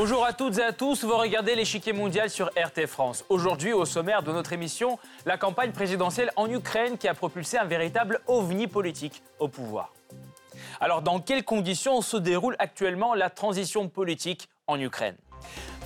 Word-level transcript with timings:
Bonjour 0.00 0.24
à 0.24 0.32
toutes 0.32 0.58
et 0.58 0.62
à 0.62 0.72
tous, 0.72 1.02
vous 1.02 1.16
regardez 1.16 1.56
l'échiquier 1.56 1.92
mondial 1.92 2.30
sur 2.30 2.50
RT 2.50 2.86
France. 2.86 3.24
Aujourd'hui, 3.28 3.72
au 3.72 3.84
sommaire 3.84 4.22
de 4.22 4.30
notre 4.30 4.52
émission, 4.52 4.96
la 5.26 5.36
campagne 5.36 5.72
présidentielle 5.72 6.30
en 6.36 6.48
Ukraine 6.48 6.98
qui 6.98 7.08
a 7.08 7.14
propulsé 7.14 7.58
un 7.58 7.64
véritable 7.64 8.20
ovni 8.28 8.68
politique 8.68 9.24
au 9.40 9.48
pouvoir. 9.48 9.92
Alors, 10.78 11.02
dans 11.02 11.18
quelles 11.18 11.42
conditions 11.42 12.00
se 12.00 12.16
déroule 12.16 12.54
actuellement 12.60 13.14
la 13.14 13.28
transition 13.28 13.88
politique 13.88 14.48
en 14.68 14.78
Ukraine? 14.78 15.16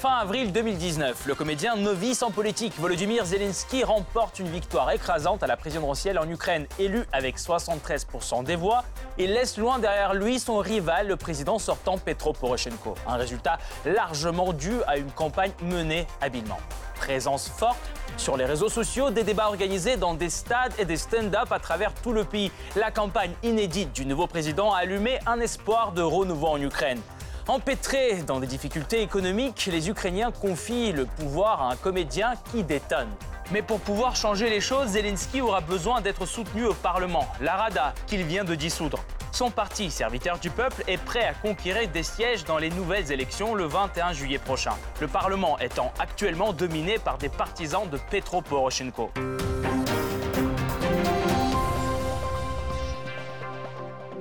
Fin 0.02 0.16
avril 0.16 0.50
2019, 0.50 1.26
le 1.26 1.34
comédien 1.36 1.76
novice 1.76 2.24
en 2.24 2.32
politique 2.32 2.76
Volodymyr 2.76 3.24
Zelensky 3.24 3.84
remporte 3.84 4.40
une 4.40 4.48
victoire 4.48 4.90
écrasante 4.90 5.44
à 5.44 5.46
la 5.46 5.56
présidentielle 5.56 6.18
en 6.18 6.29
Ukraine, 6.29 6.66
élu 6.80 7.04
avec 7.12 7.38
73% 7.38 8.43
des 8.43 8.57
voix, 8.57 8.82
et 9.16 9.29
laisse 9.29 9.58
loin 9.58 9.79
derrière 9.79 10.14
lui 10.14 10.40
son 10.40 10.57
rival, 10.58 11.07
le 11.07 11.14
président 11.14 11.60
sortant 11.60 11.98
Petro 11.98 12.32
Poroshenko. 12.32 12.96
Un 13.07 13.14
résultat 13.14 13.58
largement 13.84 14.52
dû 14.52 14.82
à 14.88 14.96
une 14.96 15.12
campagne 15.12 15.52
menée 15.62 16.08
habilement. 16.21 16.58
Présence 16.96 17.48
forte 17.48 17.79
sur 18.16 18.36
les 18.36 18.44
réseaux 18.44 18.68
sociaux, 18.68 19.10
des 19.10 19.22
débats 19.22 19.46
organisés 19.46 19.96
dans 19.96 20.14
des 20.14 20.30
stades 20.30 20.72
et 20.80 20.84
des 20.84 20.96
stand-up 20.96 21.52
à 21.52 21.60
travers 21.60 21.94
tout 21.94 22.12
le 22.12 22.24
pays. 22.24 22.50
La 22.74 22.90
campagne 22.90 23.34
inédite 23.44 23.93
du 23.93 24.04
nouveau 24.04 24.26
président 24.26 24.72
a 24.72 24.79
allumé 24.79 25.21
un 25.26 25.38
espoir 25.38 25.93
de 25.93 26.02
renouveau 26.02 26.48
en 26.48 26.60
Ukraine. 26.60 27.00
Empêtrés 27.48 28.22
dans 28.24 28.38
des 28.38 28.46
difficultés 28.46 29.02
économiques, 29.02 29.68
les 29.70 29.90
Ukrainiens 29.90 30.30
confient 30.30 30.92
le 30.92 31.06
pouvoir 31.06 31.62
à 31.62 31.72
un 31.72 31.76
comédien 31.76 32.34
qui 32.52 32.62
détonne. 32.62 33.08
Mais 33.50 33.62
pour 33.62 33.80
pouvoir 33.80 34.14
changer 34.14 34.48
les 34.48 34.60
choses, 34.60 34.91
Zelensky 34.91 35.41
aura 35.41 35.60
besoin 35.60 36.00
d'être 36.00 36.24
soutenu 36.24 36.66
au 36.66 36.72
Parlement, 36.72 37.26
la 37.40 37.56
Rada, 37.56 37.94
qu'il 38.06 38.22
vient 38.22 38.44
de 38.44 38.54
dissoudre. 38.54 39.00
Son 39.32 39.50
parti, 39.50 39.90
serviteur 39.90 40.38
du 40.38 40.50
peuple, 40.50 40.84
est 40.86 41.02
prêt 41.02 41.24
à 41.24 41.34
conquérir 41.34 41.88
des 41.88 42.04
sièges 42.04 42.44
dans 42.44 42.58
les 42.58 42.70
nouvelles 42.70 43.10
élections 43.10 43.56
le 43.56 43.64
21 43.64 44.12
juillet 44.12 44.38
prochain. 44.38 44.74
Le 45.00 45.08
Parlement 45.08 45.58
étant 45.58 45.92
actuellement 45.98 46.52
dominé 46.52 46.98
par 46.98 47.18
des 47.18 47.28
partisans 47.28 47.88
de 47.90 47.98
Petro 48.10 48.40
Poroshenko. 48.40 49.10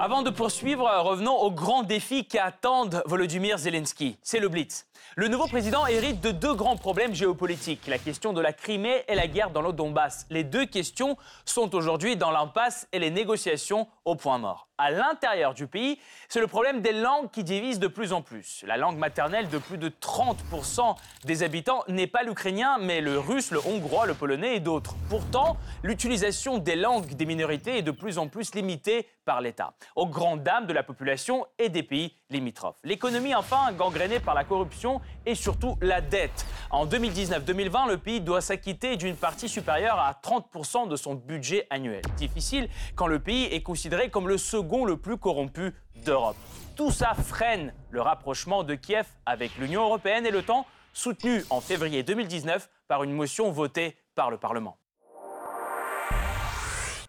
Avant 0.04 0.24
de 0.24 0.32
poursuivre, 0.32 0.90
revenons 1.04 1.36
aux 1.36 1.52
grands 1.52 1.84
défis 1.84 2.26
qui 2.26 2.40
attendent 2.40 3.04
Volodymyr 3.06 3.60
Zelensky. 3.60 4.18
C'est 4.24 4.40
le 4.40 4.50
Blitz. 4.50 4.88
Le 5.16 5.28
nouveau 5.28 5.46
président 5.46 5.86
hérite 5.86 6.22
de 6.22 6.32
deux 6.32 6.56
grands 6.56 6.76
problèmes 6.76 7.14
géopolitiques, 7.14 7.86
la 7.86 8.00
question 8.00 8.34
de 8.34 8.42
la 8.42 8.52
Crimée 8.52 9.04
et 9.08 9.14
la 9.14 9.28
guerre 9.28 9.52
dans 9.52 9.62
le 9.62 9.72
Donbass. 9.74 10.26
Les 10.32 10.44
deux 10.44 10.66
questions 10.66 11.18
sont 11.46 11.76
aujourd'hui 11.76 12.18
dans 12.18 12.32
l'impasse 12.32 12.88
et 12.92 12.98
les 12.98 13.12
négociations 13.12 13.88
au 14.04 14.16
point 14.16 14.40
mort 14.40 14.71
à 14.82 14.90
l'intérieur 14.90 15.54
du 15.54 15.68
pays, 15.68 16.00
c'est 16.28 16.40
le 16.40 16.48
problème 16.48 16.82
des 16.82 16.92
langues 16.92 17.30
qui 17.30 17.44
divisent 17.44 17.80
de 17.80 17.88
plus 17.88 18.14
en 18.14 18.24
plus. 18.24 18.64
La 18.66 18.78
langue 18.78 18.98
maternelle 18.98 19.48
de 19.48 19.60
plus 19.60 19.78
de 19.78 19.90
30% 19.90 20.96
des 21.24 21.44
habitants 21.44 21.84
n'est 21.88 22.08
pas 22.08 22.24
l'ukrainien, 22.24 22.80
mais 22.80 23.00
le 23.00 23.20
russe, 23.20 23.52
le 23.52 23.60
hongrois, 23.60 24.08
le 24.08 24.16
polonais 24.16 24.56
et 24.56 24.60
d'autres. 24.60 24.96
Pourtant, 25.08 25.58
l'utilisation 25.84 26.58
des 26.58 26.76
langues 26.76 27.14
des 27.14 27.26
minorités 27.28 27.78
est 27.78 27.84
de 27.84 27.92
plus 27.92 28.18
en 28.18 28.28
plus 28.28 28.56
limitée 28.56 29.08
par 29.24 29.40
l'État, 29.40 29.76
aux 29.96 30.08
grandes 30.08 30.42
dames 30.42 30.66
de 30.66 30.74
la 30.74 30.82
population 30.82 31.46
et 31.60 31.70
des 31.70 31.84
pays 31.84 32.16
limitrophes. 32.32 32.78
L'économie, 32.84 33.36
enfin, 33.36 33.72
gangrénée 33.74 34.20
par 34.20 34.34
la 34.34 34.44
corruption 34.44 35.00
et 35.28 35.36
surtout 35.36 35.78
la 35.82 36.02
dette. 36.02 36.46
En 36.72 36.88
2019-2020, 36.88 37.88
le 37.88 37.98
pays 37.98 38.20
doit 38.20 38.42
s'acquitter 38.42 38.98
d'une 38.98 39.16
partie 39.16 39.48
supérieure 39.48 40.00
à 40.00 40.20
30% 40.24 40.88
de 40.88 40.96
son 40.96 41.14
budget 41.14 41.68
annuel. 41.70 42.02
Difficile 42.18 42.68
quand 42.96 43.06
le 43.06 43.20
pays 43.20 43.46
est 43.46 43.62
considéré 43.62 44.10
comme 44.10 44.28
le 44.28 44.40
second 44.40 44.71
le 44.86 44.98
plus 44.98 45.18
corrompu 45.18 45.74
d'Europe. 46.06 46.38
Tout 46.78 46.92
ça 46.92 47.14
freine 47.14 47.74
le 47.90 48.02
rapprochement 48.02 48.64
de 48.64 48.76
Kiev 48.76 49.06
avec 49.26 49.58
l'Union 49.58 49.84
européenne 49.84 50.26
et 50.26 50.32
temps 50.42 50.66
soutenu 50.94 51.44
en 51.50 51.60
février 51.60 52.04
2019 52.04 52.70
par 52.88 53.04
une 53.04 53.12
motion 53.12 53.52
votée 53.52 53.98
par 54.16 54.32
le 54.32 54.38
Parlement. 54.38 54.78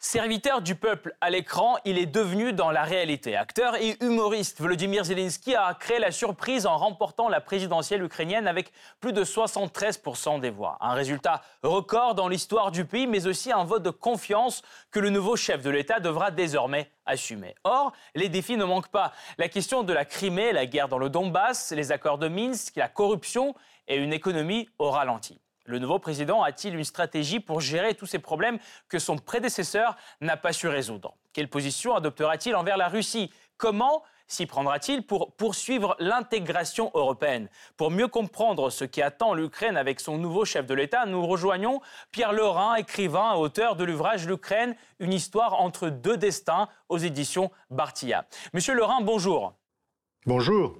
Serviteur 0.05 0.63
du 0.63 0.75
peuple 0.75 1.15
à 1.21 1.31
l'écran, 1.31 1.77
il 1.85 1.97
est 1.97 2.07
devenu 2.07 2.53
dans 2.53 2.73
la 2.73 2.83
réalité. 2.83 3.37
Acteur 3.37 3.77
et 3.77 3.97
humoriste, 4.01 4.61
Volodymyr 4.61 5.05
Zelensky 5.05 5.55
a 5.55 5.73
créé 5.75 6.01
la 6.01 6.11
surprise 6.11 6.67
en 6.67 6.77
remportant 6.77 7.29
la 7.29 7.41
présidentielle 7.41 8.03
ukrainienne 8.03 8.49
avec 8.49 8.73
plus 8.99 9.13
de 9.13 9.23
73% 9.23 10.41
des 10.41 10.51
voix. 10.51 10.77
Un 10.81 10.95
résultat 10.95 11.41
record 11.63 12.17
dans 12.17 12.27
l'histoire 12.27 12.73
du 12.73 12.85
pays, 12.85 13.07
mais 13.07 13.29
aussi 13.29 13.53
un 13.53 13.63
vote 13.63 13.85
de 13.85 13.91
confiance 13.91 14.63
que 14.91 14.99
le 14.99 15.09
nouveau 15.09 15.37
chef 15.37 15.63
de 15.63 15.71
l'État 15.71 16.01
devra 16.01 16.33
désormais 16.33 16.91
assumer. 17.07 17.55
Or, 17.63 17.93
les 18.17 18.29
défis 18.29 18.57
ne 18.57 18.65
manquent 18.65 18.91
pas. 18.91 19.13
La 19.39 19.49
question 19.49 19.85
de 19.85 19.93
la 19.93 20.05
Crimée, 20.05 20.53
la 20.53 20.67
guerre 20.67 20.89
dans 20.89 20.99
le 20.99 21.11
Donbass, 21.11 21.71
les 21.71 21.93
accords 21.93 22.19
de 22.19 22.27
Minsk, 22.27 22.75
la 22.75 22.89
corruption 22.89 23.55
et 23.87 23.95
une 23.99 24.13
économie 24.13 24.69
au 24.81 24.91
ralenti. 24.91 25.41
Le 25.65 25.79
nouveau 25.79 25.99
président 25.99 26.43
a-t-il 26.43 26.75
une 26.75 26.85
stratégie 26.85 27.39
pour 27.39 27.61
gérer 27.61 27.95
tous 27.95 28.07
ces 28.07 28.19
problèmes 28.19 28.59
que 28.89 28.99
son 28.99 29.17
prédécesseur 29.17 29.97
n'a 30.21 30.37
pas 30.37 30.53
su 30.53 30.67
résoudre? 30.67 31.15
Quelle 31.33 31.49
position 31.49 31.95
adoptera-t-il 31.95 32.57
envers 32.57 32.77
la 32.77 32.89
Russie? 32.89 33.33
Comment 33.57 34.03
s'y 34.27 34.47
prendra-t-il 34.47 35.07
pour 35.07 35.37
poursuivre 35.37 35.95
l'intégration 36.01 36.91
européenne? 36.95 37.49
Pour 37.77 37.93
mieux 37.93 38.09
comprendre 38.09 38.71
ce 38.71 38.85
qui 38.85 39.03
attend 39.03 39.35
l'Ukraine 39.35 39.77
avec 39.77 40.01
son 40.01 40.19
nouveau 40.19 40.45
chef 40.45 40.67
de 40.67 40.75
l'État, 40.75 41.07
nous 41.07 41.25
rejoignons 41.25 41.81
Pierre 42.11 42.33
Lorrain, 42.33 42.75
écrivain 42.75 43.35
et 43.35 43.39
auteur 43.39 43.77
de 43.77 43.85
l'ouvrage 43.85 44.27
L'Ukraine, 44.27 44.75
une 44.99 45.13
histoire 45.13 45.61
entre 45.61 45.91
deux 45.91 46.17
destins 46.17 46.69
aux 46.89 46.99
éditions 46.99 47.53
Bartilla. 47.71 48.27
Monsieur 48.53 48.75
Lorrain, 48.75 49.01
bonjour. 49.01 49.55
Bonjour. 50.27 50.77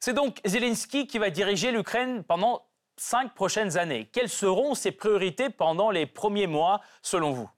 C'est 0.00 0.14
donc 0.14 0.40
Zelensky 0.46 1.06
qui 1.06 1.18
va 1.18 1.30
diriger 1.30 1.70
l'Ukraine 1.70 2.24
pendant 2.24 2.62
cinq 2.96 3.34
prochaines 3.34 3.78
années. 3.78 4.08
Quelles 4.12 4.28
seront 4.28 4.74
ses 4.74 4.92
priorités 4.92 5.50
pendant 5.50 5.90
les 5.90 6.06
premiers 6.06 6.46
mois, 6.46 6.80
selon 7.02 7.32
vous? 7.32 7.50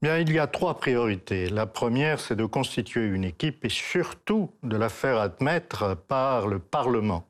Bien, 0.00 0.18
il 0.18 0.32
y 0.32 0.38
a 0.38 0.48
trois 0.48 0.78
priorités. 0.78 1.48
La 1.48 1.66
première, 1.66 2.18
c'est 2.18 2.34
de 2.34 2.44
constituer 2.44 3.06
une 3.06 3.24
équipe 3.24 3.64
et 3.64 3.68
surtout 3.68 4.50
de 4.64 4.76
la 4.76 4.88
faire 4.88 5.18
admettre 5.18 5.94
par 5.94 6.48
le 6.48 6.58
Parlement. 6.58 7.24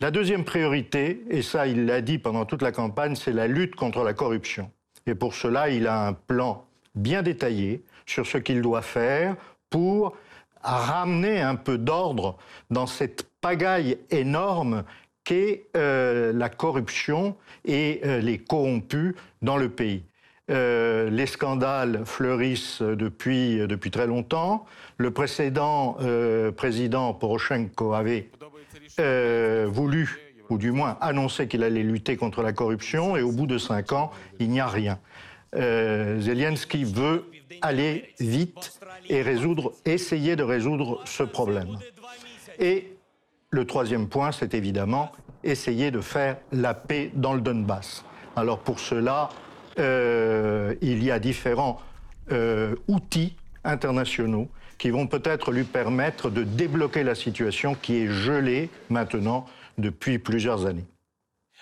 La 0.00 0.10
deuxième 0.10 0.44
priorité, 0.44 1.24
et 1.30 1.42
ça 1.42 1.66
il 1.66 1.86
l'a 1.86 2.00
dit 2.00 2.18
pendant 2.18 2.46
toute 2.46 2.62
la 2.62 2.72
campagne, 2.72 3.14
c'est 3.14 3.32
la 3.32 3.46
lutte 3.46 3.76
contre 3.76 4.02
la 4.02 4.14
corruption. 4.14 4.70
Et 5.06 5.14
pour 5.14 5.34
cela, 5.34 5.68
il 5.68 5.86
a 5.86 6.06
un 6.06 6.14
plan 6.14 6.66
bien 6.94 7.22
détaillé 7.22 7.84
sur 8.06 8.26
ce 8.26 8.38
qu'il 8.38 8.62
doit 8.62 8.82
faire 8.82 9.36
pour 9.70 10.16
ramener 10.62 11.40
un 11.40 11.56
peu 11.56 11.76
d'ordre 11.76 12.38
dans 12.70 12.86
cette 12.86 13.28
pagaille 13.40 13.98
énorme 14.10 14.84
qu'est 15.24 15.64
euh, 15.76 16.32
la 16.32 16.48
corruption 16.48 17.34
et 17.64 18.00
euh, 18.04 18.20
les 18.20 18.38
corrompus 18.38 19.14
dans 19.42 19.56
le 19.56 19.70
pays. 19.70 20.04
Euh, 20.50 21.08
les 21.08 21.26
scandales 21.26 22.02
fleurissent 22.04 22.82
depuis, 22.82 23.66
depuis 23.66 23.90
très 23.90 24.06
longtemps. 24.06 24.66
Le 24.98 25.10
précédent 25.10 25.96
président 26.56 27.14
Poroshenko 27.14 27.94
avait 27.94 28.28
voulu, 29.66 30.20
ou 30.50 30.58
du 30.58 30.70
moins 30.70 30.98
annoncé 31.00 31.48
qu'il 31.48 31.64
allait 31.64 31.82
lutter 31.82 32.16
contre 32.16 32.42
la 32.42 32.52
corruption, 32.52 33.16
et 33.16 33.22
au 33.22 33.32
bout 33.32 33.46
de 33.46 33.58
cinq 33.58 33.92
ans, 33.92 34.12
il 34.38 34.50
n'y 34.50 34.60
a 34.60 34.68
rien. 34.68 35.00
Zelensky 35.54 36.84
veut 36.84 37.24
aller 37.62 38.12
vite 38.20 38.78
et 39.08 39.24
essayer 39.84 40.36
de 40.36 40.42
résoudre 40.42 41.00
ce 41.06 41.22
problème. 41.22 41.78
Et 42.60 42.93
le 43.54 43.64
troisième 43.66 44.08
point, 44.08 44.32
c'est 44.32 44.52
évidemment 44.52 45.12
essayer 45.44 45.90
de 45.90 46.00
faire 46.00 46.36
la 46.52 46.74
paix 46.74 47.10
dans 47.14 47.34
le 47.34 47.40
Donbass. 47.40 48.04
Alors 48.34 48.58
pour 48.58 48.80
cela, 48.80 49.28
euh, 49.78 50.74
il 50.82 51.04
y 51.04 51.10
a 51.12 51.20
différents 51.20 51.80
euh, 52.32 52.74
outils 52.88 53.36
internationaux 53.62 54.48
qui 54.76 54.90
vont 54.90 55.06
peut-être 55.06 55.52
lui 55.52 55.62
permettre 55.62 56.30
de 56.30 56.42
débloquer 56.42 57.04
la 57.04 57.14
situation 57.14 57.76
qui 57.80 58.02
est 58.02 58.08
gelée 58.08 58.70
maintenant 58.90 59.46
depuis 59.78 60.18
plusieurs 60.18 60.66
années. 60.66 60.84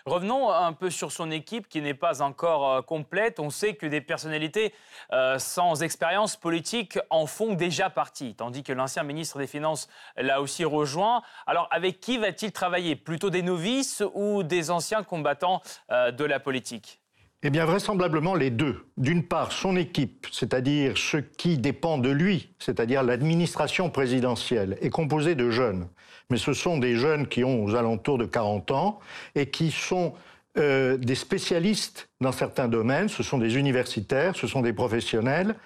Revenons 0.04 0.50
un 0.50 0.72
peu 0.72 0.90
sur 0.90 1.12
son 1.12 1.30
équipe 1.30 1.68
qui 1.68 1.80
n'est 1.80 1.94
pas 1.94 2.22
encore 2.22 2.68
euh, 2.68 2.82
complète. 2.82 3.38
On 3.38 3.50
sait 3.50 3.74
que 3.74 3.86
des 3.86 4.00
personnalités 4.00 4.74
euh, 5.12 5.38
sans 5.38 5.82
expérience 5.82 6.36
politique 6.36 6.98
en 7.10 7.26
font 7.26 7.54
déjà 7.54 7.88
partie, 7.88 8.34
tandis 8.34 8.64
que 8.64 8.72
l'ancien 8.72 9.04
ministre 9.04 9.38
des 9.38 9.46
Finances 9.46 9.88
l'a 10.16 10.40
aussi 10.40 10.64
rejoint. 10.64 11.22
Alors 11.46 11.68
avec 11.70 12.00
qui 12.00 12.18
va-t-il 12.18 12.50
travailler? 12.50 12.96
Plutôt 12.96 13.30
des 13.30 13.42
novices 13.42 14.02
ou 14.14 14.42
des 14.42 14.70
anciens 14.70 15.04
combattants 15.04 15.62
euh, 15.90 16.10
de 16.10 16.24
la 16.24 16.40
politique? 16.40 17.00
Eh 17.44 17.50
bien, 17.50 17.64
vraisemblablement 17.64 18.36
les 18.36 18.50
deux. 18.50 18.86
D'une 18.96 19.26
part, 19.26 19.50
son 19.50 19.76
équipe, 19.76 20.28
c'est-à-dire 20.30 20.96
ce 20.96 21.16
qui 21.16 21.58
dépend 21.58 21.98
de 21.98 22.08
lui, 22.08 22.54
c'est-à-dire 22.60 23.02
l'administration 23.02 23.90
présidentielle, 23.90 24.78
est 24.80 24.90
composée 24.90 25.34
de 25.34 25.50
jeunes. 25.50 25.88
Mais 26.30 26.36
ce 26.36 26.52
sont 26.52 26.78
des 26.78 26.96
jeunes 26.96 27.26
qui 27.26 27.44
ont 27.44 27.64
aux 27.64 27.74
alentours 27.74 28.18
de 28.18 28.24
40 28.24 28.70
ans 28.70 29.00
et 29.34 29.46
qui 29.46 29.70
sont 29.70 30.14
euh, 30.58 30.96
des 30.96 31.14
spécialistes 31.14 32.08
dans 32.20 32.32
certains 32.32 32.68
domaines. 32.68 33.08
Ce 33.08 33.22
sont 33.22 33.38
des 33.38 33.56
universitaires, 33.56 34.36
ce 34.36 34.46
sont 34.46 34.60
des 34.60 34.72
professionnels. 34.72 35.56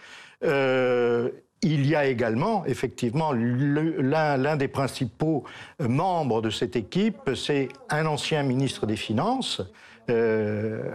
Euh, 0.45 1.31
il 1.63 1.87
y 1.87 1.95
a 1.95 2.07
également, 2.07 2.65
effectivement, 2.67 3.33
l'un 3.33 4.57
des 4.57 4.69
principaux 4.69 5.45
membres 5.81 6.43
de 6.43 6.51
cette 6.51 6.77
équipe, 6.77 7.31
c'est 7.35 7.69
un 7.89 8.05
ancien 8.07 8.43
ministre 8.43 8.87
des 8.87 8.95
Finances, 8.95 9.63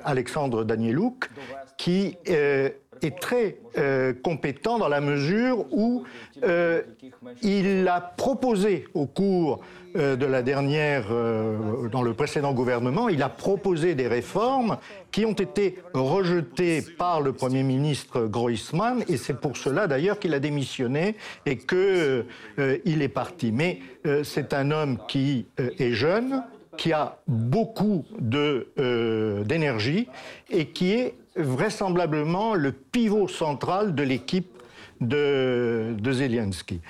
Alexandre 0.06 0.64
Danielouk, 0.64 1.30
qui 1.78 2.16
est 3.02 3.20
très 3.20 3.58
euh, 3.78 4.14
compétent 4.14 4.78
dans 4.78 4.88
la 4.88 5.02
mesure 5.02 5.66
où 5.72 6.04
euh, 6.44 6.82
il 7.42 7.88
a 7.88 8.02
proposé 8.02 8.86
au 8.94 9.06
cours 9.06 9.62
euh, 9.96 10.16
de 10.16 10.26
la 10.26 10.42
dernière, 10.42 11.08
dans 11.92 12.02
le 12.02 12.14
précédent 12.14 12.54
gouvernement, 12.54 13.10
il 13.10 13.24
a 13.24 13.30
proposé 13.30 13.96
des 13.96 14.08
réformes 14.08 14.78
qui 15.12 15.26
ont 15.26 15.34
été 15.34 15.80
rejetées 15.94 16.82
par 16.98 17.22
le 17.22 17.34
Premier 17.34 17.64
ministre 17.64 18.26
Groisman, 18.26 19.04
et 19.08 19.18
c'est 19.18 19.40
pour 19.40 19.58
cela 19.58 19.88
d'ailleurs 19.88 20.20
qu'il 20.20 20.34
a 20.34 20.40
démissionné 20.40 21.16
et 21.46 21.58
qu'il 21.58 22.26
il 22.86 23.02
est 23.02 23.10
parti. 23.10 23.52
Mais 23.52 23.80
c'est 24.24 24.54
un 24.54 24.72
homme 24.72 24.98
qui 25.08 25.48
est 25.58 25.92
jeune, 25.92 26.44
qui 26.82 26.94
a 26.94 27.20
beaucoup 27.28 28.04
d'énergie 28.18 30.08
et 30.50 30.66
qui 30.70 30.94
est 30.94 31.14
vraisemblablement 31.36 32.56
le 32.56 32.72
pivot 32.72 33.28
central 33.28 33.94
de 33.94 34.02
l'équipe 34.02 34.52
de, 35.00 35.96
Zelensky. 36.04 36.82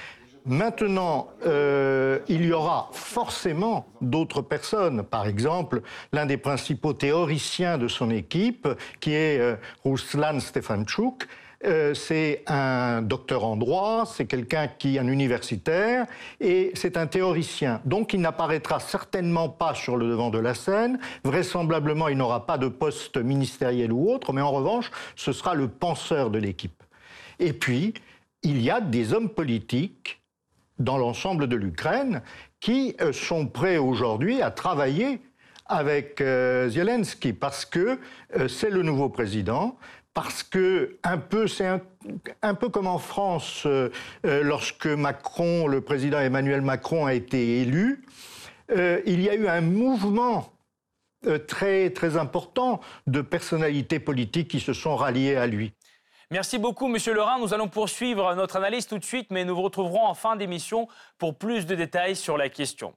Maintenant, 0.45 1.27
euh, 1.45 2.19
il 2.29 2.45
y 2.45 2.53
aura 2.53 2.89
forcément 2.93 3.85
d'autres 3.99 4.41
personnes. 4.41 5.03
Par 5.03 5.27
exemple, 5.27 5.81
l'un 6.13 6.25
des 6.25 6.37
principaux 6.37 6.93
théoriciens 6.93 7.77
de 7.77 7.89
son 7.89 8.11
équipe, 8.11 8.69
qui 9.01 9.11
est 9.11 9.39
euh, 9.41 9.57
Ruslan 9.83 10.39
Stefanchuk, 10.39 11.27
euh, 11.63 11.93
c'est 11.93 12.43
un 12.47 13.03
docteur 13.03 13.45
en 13.45 13.55
droit, 13.55 14.05
c'est 14.05 14.25
quelqu'un 14.25 14.67
qui 14.67 14.95
est 14.95 14.99
un 14.99 15.07
universitaire 15.07 16.07
et 16.39 16.71
c'est 16.73 16.97
un 16.97 17.05
théoricien. 17.05 17.81
Donc 17.85 18.13
il 18.13 18.21
n'apparaîtra 18.21 18.79
certainement 18.79 19.47
pas 19.47 19.75
sur 19.75 19.95
le 19.95 20.07
devant 20.07 20.31
de 20.31 20.39
la 20.39 20.55
scène. 20.55 20.99
Vraisemblablement, 21.23 22.07
il 22.07 22.17
n'aura 22.17 22.47
pas 22.47 22.57
de 22.57 22.67
poste 22.67 23.17
ministériel 23.17 23.93
ou 23.93 24.09
autre, 24.11 24.33
mais 24.33 24.41
en 24.41 24.51
revanche, 24.51 24.89
ce 25.15 25.31
sera 25.31 25.53
le 25.53 25.67
penseur 25.67 26.31
de 26.31 26.39
l'équipe. 26.39 26.83
Et 27.39 27.53
puis, 27.53 27.93
il 28.41 28.59
y 28.61 28.71
a 28.71 28.81
des 28.81 29.13
hommes 29.13 29.29
politiques 29.29 30.19
dans 30.79 30.97
l'ensemble 30.97 31.47
de 31.47 31.55
l'Ukraine 31.55 32.23
qui 32.59 32.95
euh, 33.01 33.13
sont 33.13 33.45
prêts 33.45 33.77
aujourd'hui 33.77 34.41
à 34.41 34.49
travailler 34.49 35.21
avec 35.67 36.21
euh, 36.21 36.69
Zelensky 36.69 37.33
parce 37.33 37.65
que 37.65 37.99
c'est 38.47 38.69
le 38.69 38.81
nouveau 38.81 39.09
président, 39.09 39.77
parce 40.13 40.43
que 40.43 40.97
un 41.03 41.17
peu, 41.17 41.47
c'est 41.47 41.67
un, 42.41 42.53
peu 42.53 42.69
comme 42.69 42.87
en 42.87 42.97
France, 42.97 43.63
euh, 43.65 43.89
euh, 44.25 44.43
lorsque 44.43 44.87
Macron, 44.87 45.67
le 45.67 45.81
président 45.81 46.19
Emmanuel 46.19 46.61
Macron 46.61 47.05
a 47.05 47.13
été 47.13 47.61
élu, 47.61 48.03
euh, 48.71 49.01
il 49.05 49.21
y 49.21 49.29
a 49.29 49.35
eu 49.35 49.47
un 49.47 49.61
mouvement 49.61 50.53
très 51.47 51.91
très 51.91 52.17
important 52.17 52.81
de 53.05 53.21
personnalités 53.21 53.99
politiques 53.99 54.47
qui 54.47 54.59
se 54.59 54.73
sont 54.73 54.95
ralliées 54.95 55.35
à 55.35 55.45
lui. 55.45 55.71
Merci 56.31 56.57
beaucoup, 56.57 56.87
Monsieur 56.87 57.13
Lerin. 57.13 57.37
Nous 57.37 57.53
allons 57.53 57.67
poursuivre 57.67 58.33
notre 58.33 58.55
analyse 58.55 58.87
tout 58.87 58.97
de 58.97 59.03
suite, 59.03 59.27
mais 59.29 59.45
nous 59.45 59.53
vous 59.53 59.61
retrouverons 59.61 60.07
en 60.07 60.15
fin 60.15 60.35
d'émission 60.35 60.87
pour 61.19 61.37
plus 61.37 61.67
de 61.67 61.75
détails 61.75 62.15
sur 62.15 62.37
la 62.37 62.49
question. 62.49 62.95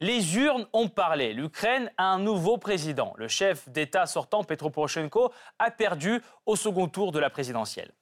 Les 0.00 0.36
urnes 0.36 0.66
ont 0.72 0.88
parlé. 0.88 1.32
L'Ukraine 1.32 1.90
a 1.96 2.04
un 2.04 2.18
nouveau 2.18 2.58
président. 2.58 3.14
Le 3.16 3.28
chef 3.28 3.68
d'État 3.68 4.06
sortant, 4.06 4.42
Petro 4.44 4.70
Poroshenko, 4.70 5.32
a 5.58 5.70
perdu 5.70 6.22
au 6.44 6.56
second 6.56 6.88
tour 6.88 7.12
de 7.12 7.18
la 7.18 7.30
présidentielle. 7.30 7.92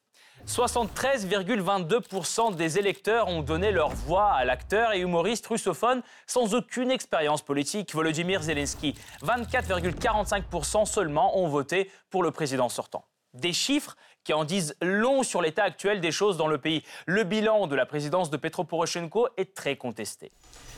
73,22% 0.46 2.54
des 2.54 2.78
électeurs 2.78 3.28
ont 3.28 3.42
donné 3.42 3.72
leur 3.72 3.88
voix 3.90 4.32
à 4.32 4.44
l'acteur 4.44 4.92
et 4.92 5.00
humoriste 5.00 5.46
russophone 5.46 6.02
sans 6.26 6.54
aucune 6.54 6.90
expérience 6.90 7.40
politique, 7.40 7.94
Volodymyr 7.94 8.42
Zelensky. 8.42 8.94
24,45% 9.22 10.84
seulement 10.84 11.38
ont 11.38 11.48
voté 11.48 11.90
pour 12.10 12.22
le 12.22 12.30
président 12.30 12.68
sortant. 12.68 13.06
Des 13.32 13.54
chiffres 13.54 13.96
qui 14.24 14.32
en 14.32 14.44
disent 14.44 14.74
long 14.82 15.22
sur 15.22 15.42
l'état 15.42 15.64
actuel 15.64 16.00
des 16.00 16.10
choses 16.10 16.36
dans 16.36 16.48
le 16.48 16.58
pays. 16.58 16.82
Le 17.06 17.24
bilan 17.24 17.66
de 17.66 17.76
la 17.76 17.86
présidence 17.86 18.30
de 18.30 18.36
Petro 18.36 18.64
Poroshenko 18.64 19.28
est 19.36 19.54
très 19.54 19.76
contesté. 19.76 20.32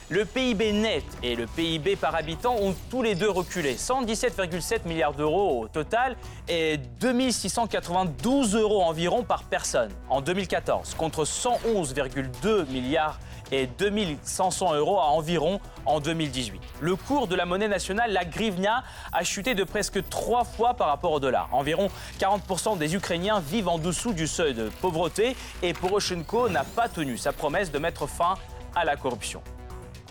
Le 0.08 0.25
PIB 0.25 0.72
net 0.72 1.04
et 1.25 1.34
le 1.34 1.46
PIB 1.46 1.96
par 1.96 2.14
habitant 2.14 2.54
ont 2.54 2.76
tous 2.90 3.02
les 3.02 3.16
deux 3.16 3.28
reculé. 3.28 3.75
117,7 3.75 4.87
milliards 4.87 5.14
d'euros 5.14 5.62
au 5.62 5.69
total 5.69 6.16
et 6.48 6.76
2692 7.00 8.54
euros 8.54 8.82
environ 8.82 9.25
par 9.25 9.43
personne 9.43 9.90
en 10.08 10.20
2014 10.20 10.94
contre 10.94 11.25
111,2 11.25 12.69
milliards 12.70 13.19
et 13.52 13.66
2500 13.66 14.75
euros 14.75 14.98
à 14.98 15.06
environ 15.06 15.60
en 15.84 16.00
2018. 16.00 16.60
Le 16.81 16.96
cours 16.96 17.28
de 17.28 17.34
la 17.34 17.46
monnaie 17.46 17.69
nationale, 17.69 18.12
la 18.12 18.25
grivnia, 18.25 18.82
a 19.12 19.25
chuté 19.25 19.54
de 19.54 19.64
presque 19.64 20.08
trois 20.08 20.44
fois 20.44 20.75
par 20.75 20.88
rapport 20.88 21.12
au 21.12 21.20
dollar. 21.20 21.48
Environ 21.52 21.88
40% 22.19 22.78
des 22.78 22.94
Ukrainiens 22.94 23.40
vivent 23.40 23.69
en 23.69 23.78
dessous 23.78 24.12
du 24.12 24.26
seuil 24.26 24.54
de 24.54 24.69
pauvreté 24.81 25.37
et 25.62 25.72
Poroshenko 25.72 26.48
n'a 26.48 26.64
pas 26.64 26.88
tenu 26.88 27.16
sa 27.16 27.32
promesse 27.32 27.70
de 27.70 27.78
mettre 27.78 28.06
fin 28.06 28.34
à 28.75 28.84
la 28.84 28.96
corruption. 28.96 29.43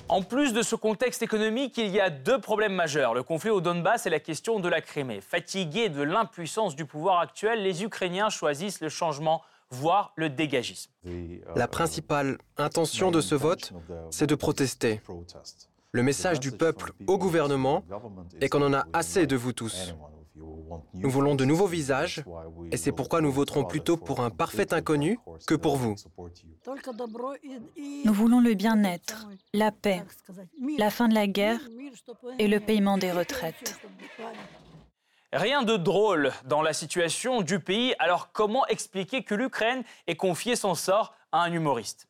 En 0.07 0.21
plus 0.21 0.53
de 0.53 0.61
ce 0.61 0.75
contexte 0.75 1.23
économique, 1.23 1.79
il 1.79 1.87
y 1.87 1.99
a 1.99 2.11
deux 2.11 2.39
problèmes 2.39 2.75
majeurs, 2.75 3.15
le 3.15 3.23
conflit 3.23 3.49
au 3.49 3.59
Donbass 3.59 4.05
et 4.05 4.11
la 4.11 4.19
question 4.19 4.59
de 4.59 4.69
la 4.69 4.79
Crimée. 4.79 5.19
Fatigués 5.19 5.89
de 5.89 6.03
l'impuissance 6.03 6.75
du 6.75 6.85
pouvoir 6.85 7.21
actuel, 7.21 7.63
les 7.63 7.83
Ukrainiens 7.83 8.29
choisissent 8.29 8.81
le 8.81 8.89
changement, 8.89 9.41
voire 9.75 10.13
le 10.16 10.30
dégagisme. 10.30 10.92
La 11.56 11.68
principale 11.68 12.38
intention 12.57 13.12
de 13.12 13.22
ce 13.22 13.36
vote, 13.36 13.74
c'est 14.10 14.27
de 14.27 14.36
protester. 14.36 15.01
Le 15.92 16.04
message 16.04 16.39
du 16.39 16.51
peuple 16.51 16.92
au 17.07 17.18
gouvernement 17.18 17.83
est 18.42 18.50
qu'on 18.50 18.62
en 18.62 18.74
a 18.74 18.86
assez 18.94 19.27
de 19.27 19.36
vous 19.36 19.54
tous. 19.54 19.95
Nous 20.94 21.10
voulons 21.10 21.36
de 21.36 21.45
nouveaux 21.45 21.68
visages 21.68 22.24
et 22.72 22.77
c'est 22.77 22.92
pourquoi 22.92 23.22
nous 23.22 23.31
voterons 23.31 23.63
plutôt 23.63 23.95
pour 23.95 24.19
un 24.19 24.30
parfait 24.30 24.74
inconnu 24.74 25.18
que 25.48 25.56
pour 25.56 25.78
vous. 25.78 25.95
Nous 28.06 28.13
voulons 28.13 28.42
le 28.42 28.54
bien-être, 28.54 29.30
la 29.54 29.71
paix, 29.71 30.04
la 30.78 30.89
fin 30.89 31.07
de 31.07 31.13
la 31.13 31.28
guerre 31.28 31.62
et 32.39 32.48
le 32.48 32.60
paiement 32.60 32.98
des 32.98 33.12
retraites. 33.12 33.80
Rien 35.35 35.63
de 35.63 35.75
drôle 35.75 36.31
dans 36.45 36.61
la 36.61 36.71
situation 36.71 37.41
du 37.41 37.59
pays, 37.59 37.94
alors 37.99 38.30
comment 38.31 38.65
expliquer 38.68 39.21
que 39.21 39.35
l'Ukraine 39.35 39.83
ait 40.07 40.15
confié 40.15 40.56
son 40.56 40.75
sort 40.75 41.13
à 41.33 41.42
un 41.42 41.51
humoriste? 41.51 42.07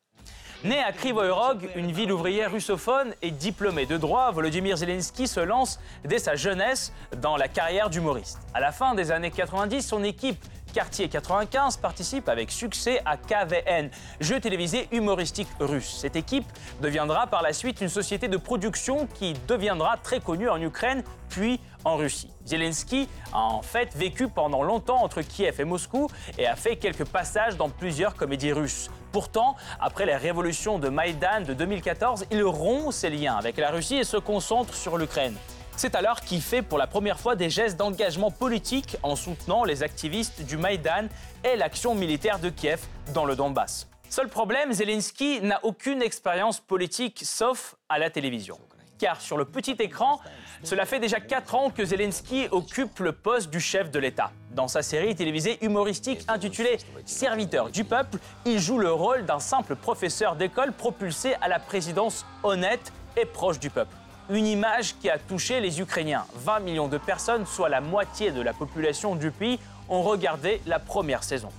Né 0.62 0.78
à 0.78 0.92
Krivoy 0.92 1.28
Rog, 1.28 1.68
une 1.74 1.90
ville 1.90 2.12
ouvrière 2.12 2.52
russophone 2.52 3.14
et 3.22 3.32
diplômé 3.32 3.84
de 3.84 3.96
droit, 3.96 4.30
Volodymyr 4.30 4.76
Zelensky 4.76 5.26
se 5.26 5.40
lance 5.40 5.80
dès 6.04 6.20
sa 6.20 6.36
jeunesse 6.36 6.92
dans 7.20 7.36
la 7.36 7.48
carrière 7.48 7.90
d'humoriste. 7.90 8.38
À 8.54 8.60
la 8.60 8.70
fin 8.70 8.94
des 8.94 9.10
années 9.10 9.32
90, 9.32 9.82
son 9.82 10.04
équipe 10.04 10.38
Quartier 10.72 11.08
95 11.08 11.78
participe 11.78 12.28
avec 12.28 12.50
succès 12.50 13.00
à 13.06 13.16
KVN, 13.16 13.88
jeu 14.20 14.38
télévisé 14.40 14.88
humoristique 14.92 15.48
russe. 15.58 15.96
Cette 16.00 16.16
équipe 16.16 16.44
deviendra 16.82 17.26
par 17.26 17.40
la 17.40 17.54
suite 17.54 17.80
une 17.80 17.88
société 17.88 18.28
de 18.28 18.36
production 18.36 19.06
qui 19.14 19.32
deviendra 19.48 19.96
très 19.96 20.20
connue 20.20 20.50
en 20.50 20.60
Ukraine 20.60 21.02
puis 21.30 21.60
Russie. 21.94 22.30
Zelensky 22.44 23.08
a 23.32 23.40
en 23.40 23.62
fait 23.62 23.94
vécu 23.94 24.28
pendant 24.28 24.62
longtemps 24.62 25.02
entre 25.02 25.22
Kiev 25.22 25.60
et 25.60 25.64
Moscou 25.64 26.08
et 26.38 26.46
a 26.46 26.56
fait 26.56 26.76
quelques 26.76 27.04
passages 27.04 27.56
dans 27.56 27.68
plusieurs 27.68 28.16
comédies 28.16 28.52
russes. 28.52 28.90
Pourtant, 29.12 29.56
après 29.80 30.04
la 30.04 30.18
révolution 30.18 30.78
de 30.78 30.88
Maïdan 30.88 31.42
de 31.46 31.54
2014, 31.54 32.26
il 32.30 32.42
rompt 32.42 32.92
ses 32.92 33.10
liens 33.10 33.36
avec 33.36 33.56
la 33.56 33.70
Russie 33.70 33.96
et 33.96 34.04
se 34.04 34.16
concentre 34.16 34.74
sur 34.74 34.98
l'Ukraine. 34.98 35.36
C'est 35.76 35.94
alors 35.94 36.22
qu'il 36.22 36.40
fait 36.40 36.62
pour 36.62 36.78
la 36.78 36.86
première 36.86 37.20
fois 37.20 37.36
des 37.36 37.50
gestes 37.50 37.76
d'engagement 37.76 38.30
politique 38.30 38.96
en 39.02 39.14
soutenant 39.14 39.62
les 39.64 39.82
activistes 39.82 40.42
du 40.42 40.56
Maïdan 40.56 41.08
et 41.44 41.56
l'action 41.56 41.94
militaire 41.94 42.38
de 42.38 42.48
Kiev 42.48 42.80
dans 43.12 43.26
le 43.26 43.36
Donbass. 43.36 43.86
Seul 44.08 44.28
problème, 44.28 44.72
Zelensky 44.72 45.40
n'a 45.42 45.60
aucune 45.64 46.00
expérience 46.00 46.60
politique 46.60 47.20
sauf 47.24 47.76
à 47.88 47.98
la 47.98 48.08
télévision. 48.08 48.58
Car 48.98 49.20
sur 49.20 49.36
le 49.36 49.44
petit 49.44 49.76
écran, 49.78 50.20
cela 50.62 50.86
fait 50.86 51.00
déjà 51.00 51.20
4 51.20 51.54
ans 51.54 51.70
que 51.70 51.84
Zelensky 51.84 52.48
occupe 52.50 52.98
le 53.00 53.12
poste 53.12 53.50
du 53.50 53.60
chef 53.60 53.90
de 53.90 53.98
l'État. 53.98 54.30
Dans 54.52 54.68
sa 54.68 54.80
série 54.82 55.14
télévisée 55.14 55.58
humoristique 55.62 56.20
intitulée 56.28 56.78
Serviteur 57.04 57.70
du 57.70 57.84
peuple, 57.84 58.18
il 58.46 58.58
joue 58.58 58.78
le 58.78 58.90
rôle 58.90 59.26
d'un 59.26 59.38
simple 59.38 59.76
professeur 59.76 60.34
d'école 60.34 60.72
propulsé 60.72 61.34
à 61.42 61.48
la 61.48 61.58
présidence 61.58 62.24
honnête 62.42 62.92
et 63.16 63.26
proche 63.26 63.58
du 63.58 63.68
peuple. 63.68 63.94
Une 64.30 64.46
image 64.46 64.96
qui 64.98 65.10
a 65.10 65.18
touché 65.18 65.60
les 65.60 65.80
Ukrainiens. 65.80 66.24
20 66.36 66.60
millions 66.60 66.88
de 66.88 66.98
personnes, 66.98 67.46
soit 67.46 67.68
la 67.68 67.80
moitié 67.80 68.30
de 68.30 68.40
la 68.40 68.52
population 68.52 69.14
du 69.14 69.30
pays, 69.30 69.60
ont 69.88 70.02
regardé 70.02 70.60
la 70.66 70.78
première 70.78 71.22
saison. 71.22 71.50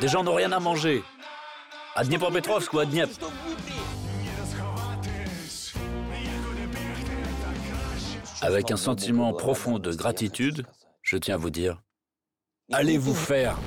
Des 0.00 0.08
gens 0.08 0.22
n'ont 0.22 0.34
rien 0.34 0.52
à 0.52 0.60
manger. 0.60 1.02
À 1.94 2.04
Dniepropetrovsk 2.04 2.72
ou 2.74 2.80
à 2.80 2.84
Dniep. 2.84 3.08
Avec 8.46 8.70
un 8.70 8.76
sentiment 8.76 9.32
profond 9.32 9.80
de 9.80 9.92
gratitude, 9.92 10.64
je 11.02 11.16
tiens 11.16 11.34
à 11.34 11.36
vous 11.36 11.50
dire, 11.50 11.82
allez 12.72 12.96
vous 12.96 13.12
faire 13.12 13.58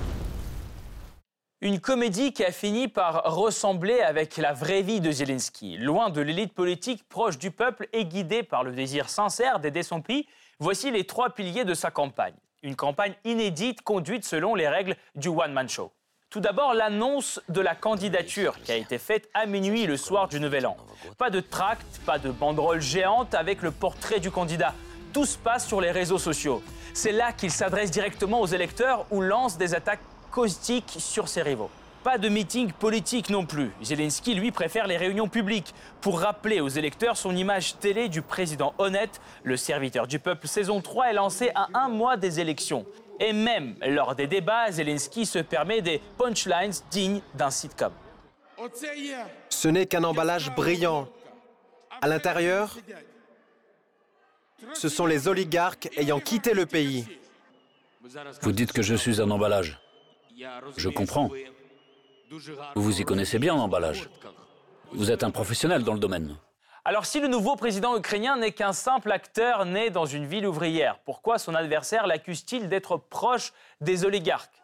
Une 1.60 1.82
comédie 1.82 2.32
qui 2.32 2.46
a 2.46 2.54
fini 2.54 2.88
par 2.88 3.36
ressembler 3.36 4.00
avec 4.00 4.38
la 4.38 4.54
vraie 4.54 4.82
vie 4.82 5.02
de 5.02 5.12
Zelensky. 5.12 5.76
Loin 5.76 6.10
de 6.10 6.22
l'élite 6.22 6.54
politique 6.54 7.06
proche 7.10 7.38
du 7.38 7.52
peuple 7.52 7.90
et 7.92 8.06
guidé 8.06 8.42
par 8.42 8.64
le 8.64 8.72
désir 8.72 9.10
sincère 9.10 9.60
d'aider 9.60 9.84
son 9.84 10.02
pays, 10.02 10.26
voici 10.60 10.92
les 10.92 11.04
trois 11.04 11.32
piliers 11.32 11.66
de 11.66 11.74
sa 11.74 11.92
campagne. 11.92 12.36
Une 12.64 12.78
campagne 12.78 13.16
inédite 13.26 13.82
conduite 13.82 14.24
selon 14.24 14.56
les 14.56 14.70
règles 14.70 14.96
du 15.14 15.28
one-man 15.28 15.68
show. 15.68 15.92
Tout 16.30 16.42
d'abord, 16.42 16.76
l'annonce 16.76 17.42
de 17.50 17.60
la 17.60 17.74
candidature 17.74 18.62
qui 18.62 18.72
a 18.72 18.76
été 18.76 19.00
faite 19.00 19.28
à 19.34 19.48
minuit 19.48 19.88
le 19.88 19.98
soir 19.98 20.28
du 20.28 20.40
Nouvel 20.40 20.68
An. 20.68 20.78
Pas 21.18 21.32
de 21.32 21.40
tract, 21.40 22.02
pas 22.06 22.20
de 22.20 22.30
banderole 22.30 22.82
géante 22.82 23.34
avec 23.34 23.64
le 23.64 23.72
portrait 23.72 24.20
du 24.20 24.30
candidat. 24.30 24.76
Tout 25.12 25.26
se 25.26 25.40
passe 25.40 25.66
sur 25.66 25.82
les 25.82 25.90
réseaux 25.90 26.20
sociaux. 26.20 26.62
C'est 26.94 27.14
là 27.14 27.34
qu'il 27.34 27.50
s'adresse 27.50 27.90
directement 27.90 28.42
aux 28.42 28.46
électeurs 28.46 29.08
ou 29.10 29.22
lance 29.22 29.58
des 29.58 29.74
attaques 29.74 30.02
caustique 30.30 30.98
sur 31.00 31.28
ses 31.28 31.42
rivaux. 31.42 31.72
Pas 32.04 32.20
de 32.20 32.30
meeting 32.30 32.72
politique 32.74 33.32
non 33.32 33.48
plus. 33.48 33.72
Zelensky, 33.82 34.36
lui, 34.36 34.52
préfère 34.52 34.86
les 34.86 34.98
réunions 34.98 35.28
publiques 35.28 35.74
pour 36.00 36.20
rappeler 36.20 36.62
aux 36.62 36.70
électeurs 36.70 37.18
son 37.18 37.36
image 37.36 37.80
télé 37.80 38.08
du 38.08 38.22
président 38.22 38.76
honnête. 38.78 39.20
Le 39.42 39.58
serviteur 39.58 40.06
du 40.06 40.20
peuple 40.20 40.48
saison 40.48 40.80
3 40.80 41.10
est 41.10 41.14
lancé 41.14 41.52
à 41.56 41.70
un 41.74 41.90
mois 41.90 42.18
des 42.18 42.40
élections. 42.40 42.86
Et 43.20 43.34
même 43.34 43.76
lors 43.86 44.16
des 44.16 44.28
débats, 44.28 44.72
Zelensky 44.72 45.26
se 45.26 45.40
permet 45.40 45.82
des 45.82 46.02
punchlines 46.18 46.74
dignes 46.90 47.22
d'un 47.36 47.50
sitcom. 47.50 47.92
Ce 49.50 49.68
n'est 49.68 49.86
qu'un 49.86 50.04
emballage 50.04 50.54
brillant. 50.56 51.10
À 52.02 52.08
l'intérieur, 52.08 52.78
ce 54.74 54.90
sont 54.90 55.06
les 55.06 55.28
oligarques 55.28 55.90
ayant 55.98 56.20
quitté 56.20 56.54
le 56.54 56.66
pays. 56.66 57.06
Vous 58.42 58.52
dites 58.52 58.72
que 58.72 58.82
je 58.82 58.96
suis 58.96 59.22
un 59.22 59.30
emballage. 59.30 59.80
Je 60.78 60.90
comprends. 60.90 61.30
Vous 62.76 62.84
vous 62.84 63.02
y 63.02 63.04
connaissez 63.04 63.40
bien 63.40 63.54
en 63.54 63.60
emballage. 63.60 64.10
Vous 64.92 65.12
êtes 65.12 65.24
un 65.24 65.32
professionnel 65.32 65.84
dans 65.84 65.94
le 65.94 66.00
domaine. 66.00 66.36
Alors 66.90 67.06
si 67.06 67.20
le 67.20 67.28
nouveau 67.28 67.56
président 67.56 67.96
ukrainien 67.96 68.36
n'est 68.36 68.52
qu'un 68.52 68.74
simple 68.74 69.12
acteur 69.12 69.64
né 69.64 69.92
dans 69.92 70.08
une 70.08 70.26
ville 70.26 70.48
ouvrière, 70.48 70.98
pourquoi 71.06 71.38
son 71.38 71.54
adversaire 71.54 72.08
l'accuse-t-il 72.08 72.68
d'être 72.68 72.98
proche 72.98 73.54
des 73.80 74.06
oligarques? 74.06 74.60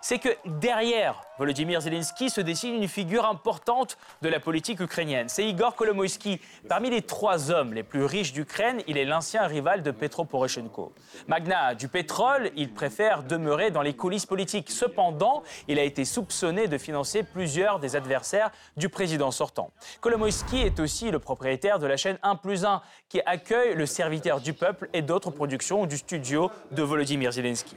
C'est 0.00 0.18
que 0.18 0.28
derrière 0.44 1.22
Volodymyr 1.38 1.80
Zelensky 1.80 2.28
se 2.28 2.40
dessine 2.40 2.74
une 2.74 2.88
figure 2.88 3.24
importante 3.24 3.96
de 4.20 4.28
la 4.28 4.40
politique 4.40 4.80
ukrainienne. 4.80 5.28
C'est 5.28 5.46
Igor 5.46 5.74
Kolomoïski. 5.74 6.38
Parmi 6.68 6.90
les 6.90 7.02
trois 7.02 7.50
hommes 7.50 7.72
les 7.72 7.82
plus 7.82 8.04
riches 8.04 8.32
d'Ukraine, 8.32 8.82
il 8.86 8.98
est 8.98 9.06
l'ancien 9.06 9.46
rival 9.46 9.82
de 9.82 9.90
Petro 9.90 10.24
Poroshenko. 10.24 10.92
Magna 11.28 11.74
du 11.74 11.88
pétrole, 11.88 12.50
il 12.56 12.72
préfère 12.72 13.22
demeurer 13.22 13.70
dans 13.70 13.82
les 13.82 13.94
coulisses 13.94 14.26
politiques. 14.26 14.70
Cependant, 14.70 15.42
il 15.66 15.78
a 15.78 15.82
été 15.82 16.04
soupçonné 16.04 16.68
de 16.68 16.76
financer 16.76 17.22
plusieurs 17.22 17.78
des 17.78 17.96
adversaires 17.96 18.50
du 18.76 18.88
président 18.88 19.30
sortant. 19.30 19.70
Kolomoïski 20.00 20.58
est 20.58 20.78
aussi 20.78 21.10
le 21.10 21.18
propriétaire 21.18 21.78
de 21.78 21.86
la 21.86 21.96
chaîne 21.96 22.18
1 22.22 22.36
plus 22.36 22.64
1 22.64 22.82
qui 23.08 23.20
accueille 23.24 23.74
le 23.74 23.86
serviteur 23.86 24.40
du 24.40 24.52
peuple 24.52 24.90
et 24.92 25.02
d'autres 25.02 25.30
productions 25.30 25.86
du 25.86 25.96
studio 25.96 26.50
de 26.70 26.82
Volodymyr 26.82 27.32
Zelensky. 27.32 27.76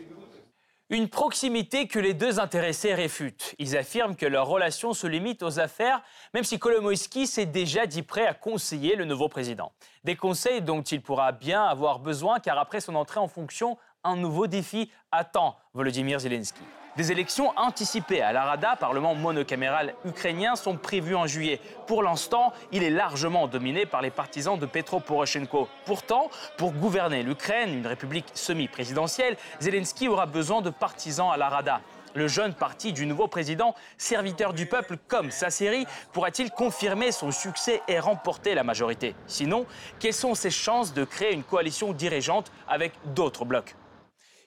Une 0.93 1.09
proximité 1.09 1.88
que 1.88 1.97
les 1.97 2.13
deux 2.13 2.39
intéressés 2.39 2.93
réfutent. 2.93 3.55
Ils 3.57 3.75
affirment 3.75 4.15
que 4.15 4.27
leur 4.27 4.45
relation 4.45 4.93
se 4.93 5.07
limite 5.07 5.41
aux 5.41 5.59
affaires, 5.59 6.03
même 6.35 6.43
si 6.43 6.59
Kolomoïski 6.59 7.25
s'est 7.25 7.47
déjà 7.47 7.88
dit 7.88 8.03
prêt 8.03 8.27
à 8.27 8.35
conseiller 8.35 8.95
le 8.95 9.03
nouveau 9.03 9.27
président. 9.27 9.71
Des 10.03 10.15
conseils 10.15 10.62
dont 10.62 10.83
il 10.83 11.01
pourra 11.01 11.31
bien 11.31 11.63
avoir 11.63 11.97
besoin, 11.97 12.39
car 12.39 12.59
après 12.59 12.79
son 12.79 12.93
entrée 12.93 13.19
en 13.19 13.27
fonction, 13.27 13.75
un 14.03 14.17
nouveau 14.17 14.45
défi 14.45 14.91
attend 15.12 15.57
Volodymyr 15.73 16.19
Zelensky. 16.19 16.62
Des 16.95 17.12
élections 17.12 17.51
anticipées 17.57 18.21
à 18.21 18.31
la 18.33 18.43
Rada, 18.43 18.75
parlement 18.75 19.15
monocaméral 19.15 19.95
ukrainien, 20.05 20.55
sont 20.55 20.77
prévues 20.77 21.15
en 21.15 21.25
juillet. 21.25 21.59
Pour 21.88 22.03
l'instant, 22.03 22.53
il 22.71 22.83
est 22.83 22.91
largement 22.91 23.47
dominé 23.47 23.88
par 23.88 24.03
les 24.03 24.12
partisans 24.12 24.59
de 24.59 24.67
Petro 24.67 25.00
Poroshenko. 25.00 25.67
Pourtant, 25.85 26.29
pour 26.55 26.71
gouverner 26.71 27.23
l'Ukraine, 27.23 27.73
une 27.73 27.88
république 27.88 28.27
semi-présidentielle, 28.35 29.38
Zelensky 29.59 30.07
aura 30.07 30.27
besoin 30.27 30.62
de 30.62 30.69
partisans 30.69 31.31
à 31.31 31.38
la 31.38 31.50
Rada. 31.50 31.81
Le 32.13 32.27
jeune 32.27 32.53
parti 32.53 32.93
du 32.93 33.07
nouveau 33.07 33.27
président, 33.27 33.73
serviteur 33.97 34.53
du 34.53 34.67
peuple 34.67 34.97
comme 35.07 35.31
sa 35.31 35.50
série, 35.50 35.88
pourra-t-il 36.12 36.51
confirmer 36.51 37.12
son 37.12 37.31
succès 37.31 37.81
et 37.88 38.00
remporter 38.00 38.53
la 38.53 38.63
majorité? 38.63 39.15
Sinon, 39.25 39.65
quelles 40.00 40.13
sont 40.13 40.35
ses 40.35 40.51
chances 40.51 40.93
de 40.93 41.05
créer 41.05 41.33
une 41.33 41.43
coalition 41.43 41.91
dirigeante 41.91 42.51
avec 42.67 42.93
d'autres 43.15 43.45
blocs? 43.45 43.75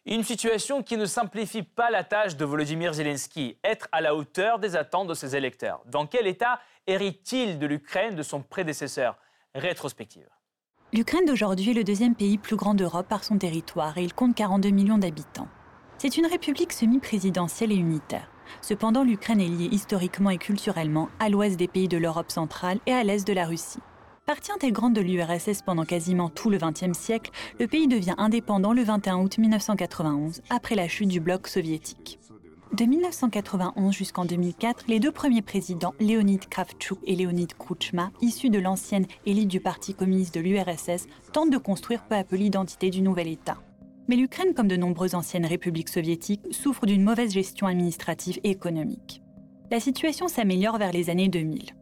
Une 0.07 0.23
situation 0.23 0.83
qui 0.83 0.97
ne 0.97 1.05
simplifie 1.05 1.63
pas 1.63 1.91
la 1.91 2.05
tâche 2.05 2.37
de 2.37 2.45
Volodymyr 2.45 2.95
Zelensky, 2.95 3.59
être 3.65 3.89
à 3.91 4.01
la 4.01 4.15
hauteur 4.15 4.61
des 4.61 4.77
attentes 4.77 5.09
de 5.09 5.15
ses 5.15 5.35
électeurs. 5.35 5.83
Dans 5.87 6.07
quel 6.07 6.29
état 6.29 6.61
hérite-t-il 6.87 7.59
de 7.59 7.67
l'Ukraine 7.67 8.15
de 8.15 8.23
son 8.23 8.41
prédécesseur? 8.41 9.17
Rétrospective. 9.55 10.29
L'Ukraine 10.93 11.25
d'aujourd'hui 11.25 11.73
est 11.73 11.75
le 11.75 11.83
deuxième 11.83 12.15
pays 12.15 12.39
plus 12.39 12.55
grand 12.55 12.75
d'Europe 12.75 13.09
par 13.09 13.25
son 13.25 13.37
territoire 13.37 13.99
et 13.99 14.05
il 14.05 14.15
compte 14.15 14.37
42 14.37 14.71
millions 14.71 14.99
d'habitants. 14.99 15.49
C'est 15.99 16.17
une 16.17 16.27
république 16.27 16.73
semi-présidentielle 16.73 17.73
et 17.73 17.77
unitaire. 17.77 18.31
Cependant, 18.61 19.03
l'Ukraine 19.03 19.41
est 19.41 19.49
liée 19.49 19.69
historiquement 19.73 20.31
et 20.31 20.39
culturellement 20.39 21.09
à 21.19 21.29
l'ouest 21.29 21.57
des 21.57 21.67
pays 21.67 21.89
de 21.89 21.97
l'Europe 21.97 22.31
centrale 22.31 22.79
et 22.87 22.93
à 22.93 23.03
l'est 23.03 23.27
de 23.27 23.33
la 23.33 23.47
Russie. 23.47 23.81
Partie 24.27 24.51
intégrante 24.51 24.93
de 24.93 25.01
l'URSS 25.01 25.63
pendant 25.63 25.85
quasiment 25.85 26.29
tout 26.29 26.51
le 26.51 26.59
XXe 26.59 26.99
siècle, 26.99 27.31
le 27.61 27.69
pays 27.69 27.87
devient 27.87 28.17
indépendant 28.19 28.73
le 28.73 28.83
21 28.83 29.19
août 29.19 29.39
1991, 29.39 30.43
après 30.51 30.75
la 30.75 30.89
chute 30.89 31.07
du 31.07 31.21
bloc 31.21 31.47
soviétique. 31.47 32.19
De 32.73 32.87
1991 32.87 33.95
jusqu'en 33.95 34.25
2004, 34.25 34.87
les 34.89 34.99
deux 34.99 35.13
premiers 35.13 35.43
présidents, 35.43 35.95
Leonid 36.01 36.41
Kravchuk 36.51 36.99
et 37.07 37.15
Leonid 37.15 37.55
Kouchma, 37.55 38.11
issus 38.21 38.51
de 38.51 38.59
l'ancienne 38.59 39.07
élite 39.27 39.47
du 39.47 39.61
Parti 39.61 39.95
communiste 39.95 40.35
de 40.35 40.41
l'URSS, 40.41 41.07
tentent 41.33 41.53
de 41.53 41.59
construire 41.59 42.03
peu 42.03 42.17
à 42.17 42.25
peu 42.25 42.35
l'identité 42.35 42.91
du 42.91 43.03
nouvel 43.03 43.29
État. 43.29 43.59
Mais 44.09 44.17
l'Ukraine, 44.17 44.55
comme 44.55 44.67
de 44.67 44.75
nombreuses 44.75 45.15
anciennes 45.15 45.47
républiques 45.47 45.89
soviétiques, 45.89 46.43
souffre 46.51 46.87
d'une 46.87 47.05
mauvaise 47.05 47.33
gestion 47.33 47.69
administrative 47.69 48.41
et 48.43 48.51
économique. 48.51 49.23
La 49.71 49.79
situation 49.79 50.27
s'améliore 50.27 50.79
vers 50.79 50.91
les 50.91 51.11
années 51.11 51.29
2000. 51.29 51.77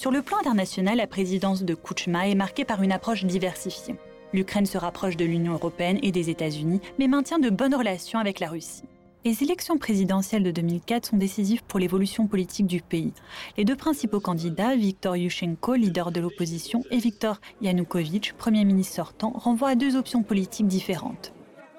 Sur 0.00 0.10
le 0.10 0.22
plan 0.22 0.38
international, 0.38 0.96
la 0.96 1.06
présidence 1.06 1.62
de 1.62 1.74
Kouchma 1.74 2.26
est 2.26 2.34
marquée 2.34 2.64
par 2.64 2.82
une 2.82 2.90
approche 2.90 3.26
diversifiée. 3.26 3.96
L'Ukraine 4.32 4.64
se 4.64 4.78
rapproche 4.78 5.18
de 5.18 5.26
l'Union 5.26 5.52
européenne 5.52 5.98
et 6.02 6.10
des 6.10 6.30
États-Unis, 6.30 6.80
mais 6.98 7.06
maintient 7.06 7.38
de 7.38 7.50
bonnes 7.50 7.74
relations 7.74 8.18
avec 8.18 8.40
la 8.40 8.48
Russie. 8.48 8.84
Les 9.26 9.42
élections 9.42 9.76
présidentielles 9.76 10.42
de 10.42 10.52
2004 10.52 11.10
sont 11.10 11.18
décisives 11.18 11.62
pour 11.64 11.78
l'évolution 11.78 12.26
politique 12.26 12.66
du 12.66 12.80
pays. 12.80 13.12
Les 13.58 13.66
deux 13.66 13.76
principaux 13.76 14.20
candidats, 14.20 14.74
Viktor 14.74 15.18
Yushchenko, 15.18 15.74
leader 15.74 16.12
de 16.12 16.20
l'opposition, 16.20 16.82
et 16.90 16.96
Viktor 16.96 17.38
Yanukovych, 17.60 18.32
Premier 18.38 18.64
ministre 18.64 18.94
sortant, 18.94 19.32
renvoient 19.34 19.68
à 19.68 19.74
deux 19.74 19.96
options 19.96 20.22
politiques 20.22 20.66
différentes. 20.66 21.34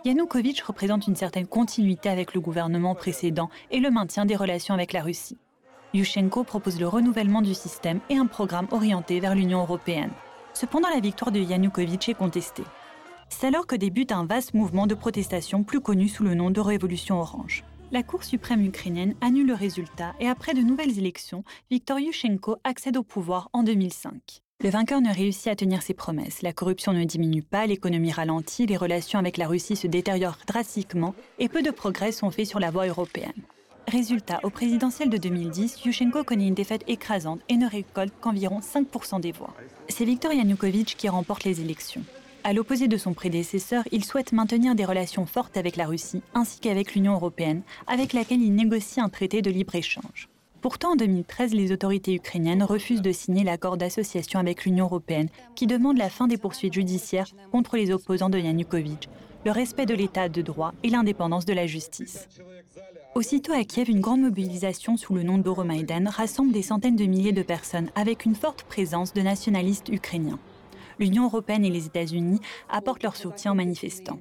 Yanukovych 0.05 0.61
représente 0.61 1.07
une 1.07 1.15
certaine 1.15 1.47
continuité 1.47 2.07
avec 2.07 2.35
le 2.35 2.39
gouvernement 2.39 2.93
précédent 2.93 3.49
et 3.71 3.79
le 3.79 3.89
maintien 3.89 4.27
des 4.27 4.35
relations 4.35 4.75
avec 4.75 4.93
la 4.93 5.01
Russie. 5.01 5.39
Yushchenko 5.93 6.43
propose 6.43 6.79
le 6.79 6.87
renouvellement 6.87 7.41
du 7.41 7.53
système 7.53 7.99
et 8.09 8.15
un 8.15 8.25
programme 8.25 8.67
orienté 8.71 9.19
vers 9.19 9.35
l'Union 9.35 9.59
européenne. 9.59 10.11
Cependant, 10.53 10.89
la 10.89 11.01
victoire 11.01 11.31
de 11.31 11.39
Yanukovych 11.39 12.09
est 12.09 12.13
contestée. 12.13 12.63
C'est 13.29 13.47
alors 13.47 13.67
que 13.67 13.75
débute 13.75 14.11
un 14.11 14.25
vaste 14.25 14.53
mouvement 14.53 14.87
de 14.87 14.95
protestation 14.95 15.63
plus 15.63 15.81
connu 15.81 16.07
sous 16.07 16.23
le 16.23 16.33
nom 16.33 16.49
de 16.49 16.59
Révolution 16.61 17.19
orange. 17.19 17.63
La 17.91 18.03
Cour 18.03 18.23
suprême 18.23 18.65
ukrainienne 18.65 19.15
annule 19.19 19.47
le 19.47 19.53
résultat 19.53 20.13
et 20.21 20.29
après 20.29 20.53
de 20.53 20.61
nouvelles 20.61 20.97
élections, 20.97 21.43
Viktor 21.69 21.99
Yushchenko 21.99 22.57
accède 22.63 22.95
au 22.95 23.03
pouvoir 23.03 23.49
en 23.51 23.63
2005. 23.63 24.41
Le 24.63 24.69
vainqueur 24.69 25.01
ne 25.01 25.13
réussit 25.13 25.47
à 25.47 25.55
tenir 25.55 25.81
ses 25.81 25.93
promesses. 25.93 26.41
La 26.41 26.53
corruption 26.53 26.93
ne 26.93 27.03
diminue 27.03 27.41
pas, 27.41 27.65
l'économie 27.65 28.11
ralentit, 28.11 28.65
les 28.65 28.77
relations 28.77 29.19
avec 29.19 29.35
la 29.37 29.47
Russie 29.47 29.75
se 29.75 29.87
détériorent 29.87 30.37
drastiquement 30.47 31.15
et 31.39 31.49
peu 31.49 31.63
de 31.63 31.71
progrès 31.71 32.11
sont 32.13 32.31
faits 32.31 32.45
sur 32.45 32.59
la 32.59 32.71
voie 32.71 32.85
européenne. 32.85 33.33
Résultat, 33.87 34.39
au 34.43 34.49
présidentiel 34.49 35.09
de 35.09 35.17
2010, 35.17 35.83
Yushchenko 35.85 36.23
connaît 36.23 36.47
une 36.47 36.53
défaite 36.53 36.83
écrasante 36.87 37.41
et 37.49 37.57
ne 37.57 37.67
récolte 37.67 38.13
qu'environ 38.21 38.59
5% 38.59 39.19
des 39.19 39.31
voix. 39.31 39.53
C'est 39.89 40.05
Viktor 40.05 40.31
Yanukovych 40.31 40.95
qui 40.95 41.09
remporte 41.09 41.43
les 41.43 41.61
élections. 41.61 42.03
À 42.43 42.53
l'opposé 42.53 42.87
de 42.87 42.97
son 42.97 43.13
prédécesseur, 43.13 43.83
il 43.91 44.05
souhaite 44.05 44.31
maintenir 44.31 44.75
des 44.75 44.85
relations 44.85 45.25
fortes 45.25 45.57
avec 45.57 45.75
la 45.75 45.85
Russie 45.85 46.21
ainsi 46.33 46.59
qu'avec 46.59 46.95
l'Union 46.95 47.13
européenne, 47.13 47.61
avec 47.87 48.13
laquelle 48.13 48.41
il 48.41 48.55
négocie 48.55 48.99
un 48.99 49.09
traité 49.09 49.41
de 49.41 49.51
libre-échange. 49.51 50.29
Pourtant, 50.61 50.91
en 50.91 50.95
2013, 50.95 51.53
les 51.53 51.71
autorités 51.71 52.13
ukrainiennes 52.13 52.63
refusent 52.63 53.01
de 53.01 53.11
signer 53.11 53.43
l'accord 53.43 53.77
d'association 53.77 54.39
avec 54.39 54.63
l'Union 54.63 54.85
européenne 54.85 55.29
qui 55.55 55.67
demande 55.67 55.97
la 55.97 56.09
fin 56.09 56.27
des 56.27 56.37
poursuites 56.37 56.73
judiciaires 56.73 57.27
contre 57.51 57.77
les 57.77 57.91
opposants 57.91 58.29
de 58.29 58.37
Yanukovych, 58.37 59.09
le 59.43 59.51
respect 59.51 59.87
de 59.87 59.95
l'état 59.95 60.29
de 60.29 60.41
droit 60.41 60.73
et 60.83 60.89
l'indépendance 60.89 61.45
de 61.45 61.53
la 61.53 61.65
justice. 61.65 62.27
Aussitôt 63.13 63.51
à 63.51 63.65
Kiev, 63.65 63.89
une 63.89 63.99
grande 63.99 64.21
mobilisation 64.21 64.95
sous 64.95 65.13
le 65.13 65.23
nom 65.23 65.37
d'Euromaïdan 65.37 66.09
rassemble 66.09 66.53
des 66.53 66.61
centaines 66.61 66.95
de 66.95 67.03
milliers 67.03 67.33
de 67.33 67.43
personnes 67.43 67.89
avec 67.93 68.23
une 68.23 68.35
forte 68.35 68.63
présence 68.63 69.11
de 69.11 69.21
nationalistes 69.21 69.89
ukrainiens. 69.89 70.39
L'Union 70.97 71.25
européenne 71.25 71.65
et 71.65 71.69
les 71.69 71.87
États-Unis 71.87 72.39
apportent 72.69 73.03
leur 73.03 73.17
soutien 73.17 73.51
aux 73.51 73.55
manifestants. 73.55 74.19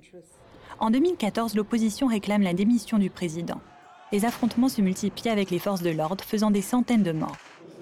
En 0.80 0.90
2014, 0.90 1.54
l'opposition 1.54 2.09
réclame 2.09 2.42
la 2.42 2.52
démission 2.52 2.99
du 2.99 3.11
président. 3.11 3.61
Les 4.11 4.25
affrontements 4.25 4.68
se 4.68 4.82
multiplient 4.82 5.30
avec 5.30 5.52
les 5.52 5.61
forces 5.61 5.82
de 5.82 5.90
l'ordre, 5.90 6.25
faisant 6.25 6.50
des 6.50 6.62
centaines 6.62 7.04
de 7.04 7.12
morts. 7.12 7.37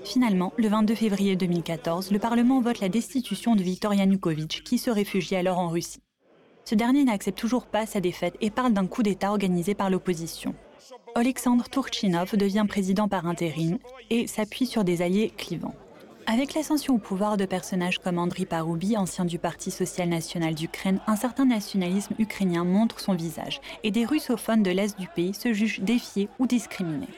Finalement, 0.04 0.52
le 0.58 0.68
22 0.68 0.94
février 0.94 1.36
2014, 1.36 2.10
le 2.10 2.18
Parlement 2.18 2.60
vote 2.60 2.80
la 2.80 2.90
destitution 2.90 3.56
de 3.56 3.62
Viktor 3.62 3.94
Yanukovych, 3.94 4.62
qui 4.62 4.76
se 4.76 4.90
réfugie 4.90 5.36
alors 5.36 5.58
en 5.58 5.68
Russie. 5.68 6.02
Ce 6.66 6.74
dernier 6.74 7.04
n'accepte 7.04 7.38
toujours 7.38 7.64
pas 7.64 7.86
sa 7.86 8.00
défaite 8.00 8.36
et 8.42 8.50
parle 8.50 8.74
d'un 8.74 8.86
coup 8.86 9.02
d'État 9.02 9.30
organisé 9.30 9.74
par 9.74 9.88
l'opposition. 9.88 10.54
Alexandre 11.14 11.68
Turchinov 11.68 12.36
devient 12.36 12.66
président 12.68 13.08
par 13.08 13.26
intérim 13.26 13.78
et 14.10 14.26
s'appuie 14.26 14.66
sur 14.66 14.84
des 14.84 15.02
alliés 15.02 15.32
clivants. 15.36 15.74
Avec 16.26 16.52
l'ascension 16.52 16.94
au 16.94 16.98
pouvoir 16.98 17.38
de 17.38 17.46
personnages 17.46 17.98
comme 17.98 18.18
Andriy 18.18 18.44
Paroubi, 18.44 18.96
ancien 18.96 19.24
du 19.24 19.38
Parti 19.38 19.70
social 19.70 20.08
national 20.10 20.54
d'Ukraine, 20.54 21.00
un 21.06 21.16
certain 21.16 21.46
nationalisme 21.46 22.14
ukrainien 22.18 22.64
montre 22.64 23.00
son 23.00 23.14
visage 23.14 23.60
et 23.82 23.90
des 23.90 24.04
russophones 24.04 24.62
de 24.62 24.70
l'Est 24.70 24.98
du 24.98 25.08
pays 25.08 25.32
se 25.32 25.54
jugent 25.54 25.80
défiés 25.80 26.28
ou 26.38 26.46
discriminés. 26.46 27.08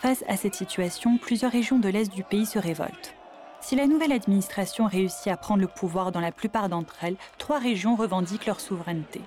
Face 0.00 0.22
à 0.28 0.36
cette 0.36 0.54
situation, 0.54 1.18
plusieurs 1.18 1.50
régions 1.50 1.78
de 1.78 1.88
l'Est 1.88 2.12
du 2.12 2.22
pays 2.22 2.46
se 2.46 2.58
révoltent. 2.58 3.14
Si 3.60 3.74
la 3.74 3.86
nouvelle 3.86 4.12
administration 4.12 4.86
réussit 4.86 5.28
à 5.28 5.36
prendre 5.36 5.62
le 5.62 5.66
pouvoir 5.66 6.12
dans 6.12 6.20
la 6.20 6.30
plupart 6.32 6.68
d'entre 6.68 7.02
elles, 7.02 7.16
trois 7.38 7.58
régions 7.58 7.96
revendiquent 7.96 8.46
leur 8.46 8.60
souveraineté. 8.60 9.20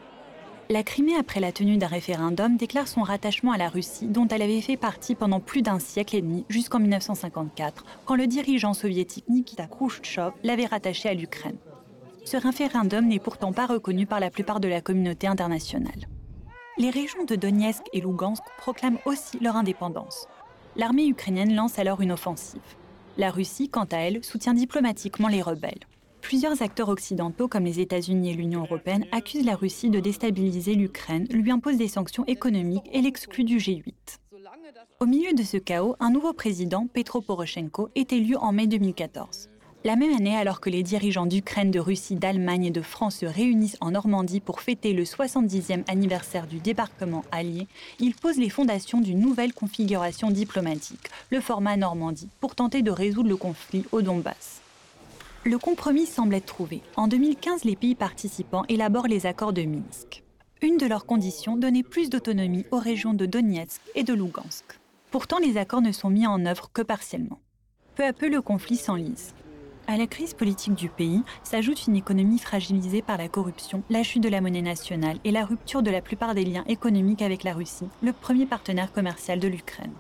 La 0.70 0.84
Crimée, 0.84 1.16
après 1.16 1.40
la 1.40 1.54
tenue 1.54 1.78
d'un 1.78 1.88
référendum, 1.88 2.58
déclare 2.58 2.90
son 2.90 3.02
rattachement 3.02 3.54
à 3.54 3.58
la 3.58 3.70
Russie, 3.70 4.08
dont 4.08 4.28
elle 4.28 4.42
avait 4.42 4.60
fait 4.60 4.76
partie 4.76 5.16
pendant 5.16 5.40
plus 5.40 5.62
d'un 5.62 5.80
siècle 5.80 6.18
et 6.18 6.22
demi, 6.22 6.44
jusqu'en 6.50 6.80
1954, 6.80 7.86
quand 8.04 8.16
le 8.16 8.28
dirigeant 8.28 8.74
soviétique 8.74 9.30
Nikita 9.30 9.68
Khrouchtchev 9.68 10.32
l'avait 10.44 10.66
rattachée 10.66 11.08
à 11.08 11.14
l'Ukraine. 11.14 11.56
Ce 12.26 12.36
référendum 12.36 13.08
n'est 13.08 13.20
pourtant 13.20 13.54
pas 13.54 13.66
reconnu 13.66 14.06
par 14.06 14.20
la 14.20 14.30
plupart 14.30 14.60
de 14.60 14.68
la 14.68 14.82
communauté 14.82 15.26
internationale. 15.28 16.10
Les 16.78 16.90
régions 16.90 17.24
de 17.24 17.38
Donetsk 17.38 17.84
et 17.94 18.02
Lugansk 18.02 18.44
proclament 18.58 19.00
aussi 19.06 19.40
leur 19.40 19.56
indépendance. 19.56 20.28
L'armée 20.76 21.08
ukrainienne 21.08 21.56
lance 21.56 21.80
alors 21.80 22.02
une 22.02 22.12
offensive. 22.12 22.60
La 23.18 23.32
Russie, 23.32 23.70
quant 23.70 23.88
à 23.90 24.00
elle, 24.00 24.22
soutient 24.22 24.54
diplomatiquement 24.54 25.30
les 25.30 25.42
rebelles. 25.42 25.80
Plusieurs 26.28 26.62
acteurs 26.62 26.90
occidentaux 26.90 27.48
comme 27.48 27.64
les 27.64 27.80
États-Unis 27.80 28.32
et 28.32 28.34
l'Union 28.34 28.60
européenne 28.60 29.06
accusent 29.14 29.46
la 29.46 29.56
Russie 29.56 29.90
de 29.90 30.02
déstabiliser 30.02 30.74
l'Ukraine, 30.74 31.26
lui 31.30 31.52
imposent 31.52 31.78
des 31.78 31.88
sanctions 31.88 32.26
économiques 32.26 32.84
et 32.92 33.02
l'excluent 33.02 33.46
du 33.46 33.60
G8. 33.60 33.94
Au 35.00 35.06
milieu 35.06 35.32
de 35.32 35.44
ce 35.44 35.56
chaos, 35.56 35.96
un 36.02 36.12
nouveau 36.12 36.34
président, 36.34 36.86
Petro 36.94 37.22
Poroshenko, 37.22 37.88
est 37.96 38.12
élu 38.12 38.36
en 38.36 38.52
mai 38.52 38.68
2014. 38.68 39.48
La 39.86 39.96
même 39.96 40.14
année, 40.14 40.36
alors 40.36 40.60
que 40.60 40.70
les 40.70 40.84
dirigeants 40.84 41.28
d'Ukraine, 41.28 41.72
de 41.72 41.80
Russie, 41.80 42.16
d'Allemagne 42.16 42.66
et 42.66 42.72
de 42.72 42.82
France 42.82 43.20
se 43.20 43.26
réunissent 43.26 43.78
en 43.80 43.92
Normandie 43.92 44.42
pour 44.42 44.60
fêter 44.60 44.92
le 44.92 45.04
70e 45.04 45.90
anniversaire 45.90 46.46
du 46.46 46.60
débarquement 46.60 47.24
allié, 47.32 47.68
il 48.02 48.14
pose 48.14 48.36
les 48.36 48.50
fondations 48.50 49.00
d'une 49.00 49.22
nouvelle 49.22 49.54
configuration 49.54 50.30
diplomatique, 50.30 51.10
le 51.30 51.40
format 51.40 51.78
Normandie, 51.78 52.28
pour 52.42 52.54
tenter 52.54 52.82
de 52.82 52.92
résoudre 52.92 53.30
le 53.30 53.38
conflit 53.38 53.86
au 53.94 54.02
Donbass. 54.02 54.62
Le 55.48 55.58
compromis 55.58 56.06
semble 56.06 56.36
être 56.36 56.46
trouvé. 56.46 56.82
En 56.98 57.08
2015, 57.08 57.64
les 57.64 57.78
pays 57.78 57.96
participants 57.96 58.66
élaborent 58.68 59.08
les 59.08 59.26
accords 59.26 59.54
de 59.54 59.64
Minsk. 59.64 60.26
Une 60.62 60.76
de 60.76 60.86
leurs 60.86 61.06
conditions 61.06 61.56
donnait 61.56 61.84
plus 61.84 62.10
d'autonomie 62.10 62.66
aux 62.72 62.80
régions 62.80 63.14
de 63.14 63.26
Donetsk 63.26 63.80
et 63.96 64.04
de 64.04 64.14
Lugansk. 64.14 64.78
Pourtant, 65.10 65.38
les 65.38 65.56
accords 65.56 65.82
ne 65.82 65.94
sont 65.94 66.10
mis 66.10 66.28
en 66.28 66.46
œuvre 66.46 66.70
que 66.74 66.82
partiellement. 66.82 67.40
Peu 67.96 68.04
à 68.04 68.12
peu, 68.12 68.28
le 68.28 68.42
conflit 68.42 68.76
s'enlise. 68.76 69.34
À 69.88 69.96
la 69.96 70.06
crise 70.06 70.34
politique 70.34 70.76
du 70.76 70.90
pays 70.90 71.24
s'ajoute 71.44 71.88
une 71.88 71.96
économie 71.96 72.40
fragilisée 72.40 73.02
par 73.02 73.18
la 73.18 73.30
corruption, 73.30 73.84
la 73.90 74.04
chute 74.04 74.24
de 74.24 74.28
la 74.28 74.42
monnaie 74.42 74.62
nationale 74.62 75.18
et 75.24 75.32
la 75.32 75.46
rupture 75.46 75.82
de 75.82 75.92
la 75.92 76.02
plupart 76.02 76.36
des 76.36 76.44
liens 76.44 76.66
économiques 76.68 77.22
avec 77.22 77.46
la 77.46 77.54
Russie, 77.54 77.88
le 78.04 78.12
premier 78.12 78.48
partenaire 78.48 78.92
commercial 78.92 79.40
de 79.40 79.48
l'Ukraine. 79.48 79.94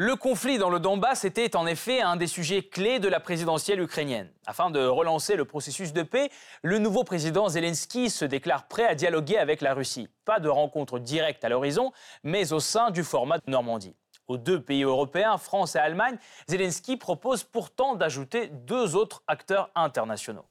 Le 0.00 0.14
conflit 0.14 0.58
dans 0.58 0.70
le 0.70 0.78
Donbass 0.78 1.24
était 1.24 1.56
en 1.56 1.66
effet 1.66 2.02
un 2.02 2.14
des 2.14 2.28
sujets 2.28 2.62
clés 2.62 3.00
de 3.00 3.08
la 3.08 3.18
présidentielle 3.18 3.80
ukrainienne. 3.80 4.30
Afin 4.46 4.70
de 4.70 4.78
relancer 4.78 5.34
le 5.34 5.44
processus 5.44 5.92
de 5.92 6.04
paix, 6.04 6.30
le 6.62 6.78
nouveau 6.78 7.02
président 7.02 7.48
Zelensky 7.48 8.08
se 8.08 8.24
déclare 8.24 8.68
prêt 8.68 8.86
à 8.86 8.94
dialoguer 8.94 9.38
avec 9.38 9.60
la 9.60 9.74
Russie. 9.74 10.08
Pas 10.24 10.38
de 10.38 10.48
rencontre 10.48 11.00
directe 11.00 11.44
à 11.44 11.48
l'horizon, 11.48 11.90
mais 12.22 12.52
au 12.52 12.60
sein 12.60 12.92
du 12.92 13.02
format 13.02 13.40
Normandie. 13.48 13.96
Aux 14.28 14.36
deux 14.36 14.62
pays 14.62 14.84
européens, 14.84 15.36
France 15.36 15.74
et 15.74 15.80
Allemagne, 15.80 16.16
Zelensky 16.46 16.96
propose 16.96 17.42
pourtant 17.42 17.96
d'ajouter 17.96 18.52
deux 18.68 18.94
autres 18.94 19.24
acteurs 19.26 19.68
internationaux. 19.74 20.44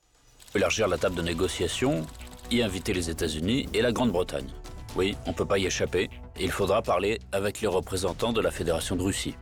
Élargir 0.56 0.90
la 0.90 0.98
table 0.98 1.16
de 1.16 1.22
négociation, 1.22 2.06
y 2.52 2.62
inviter 2.62 2.92
les 2.92 3.10
États-Unis 3.10 3.70
et 3.74 3.82
la 3.82 3.94
Grande-Bretagne. 3.94 4.50
Oui, 4.98 5.16
on 5.28 5.30
ne 5.30 5.36
peut 5.36 5.46
pas 5.46 5.60
y 5.60 5.68
échapper. 5.68 6.10
il 6.40 6.50
faudra 6.50 6.82
parler 6.82 7.20
avec 7.32 7.62
les 7.62 7.68
représentants 7.68 8.34
de 8.34 8.42
la 8.42 8.50
Fédération 8.50 8.96
de 8.96 9.04
Russie. 9.04 9.36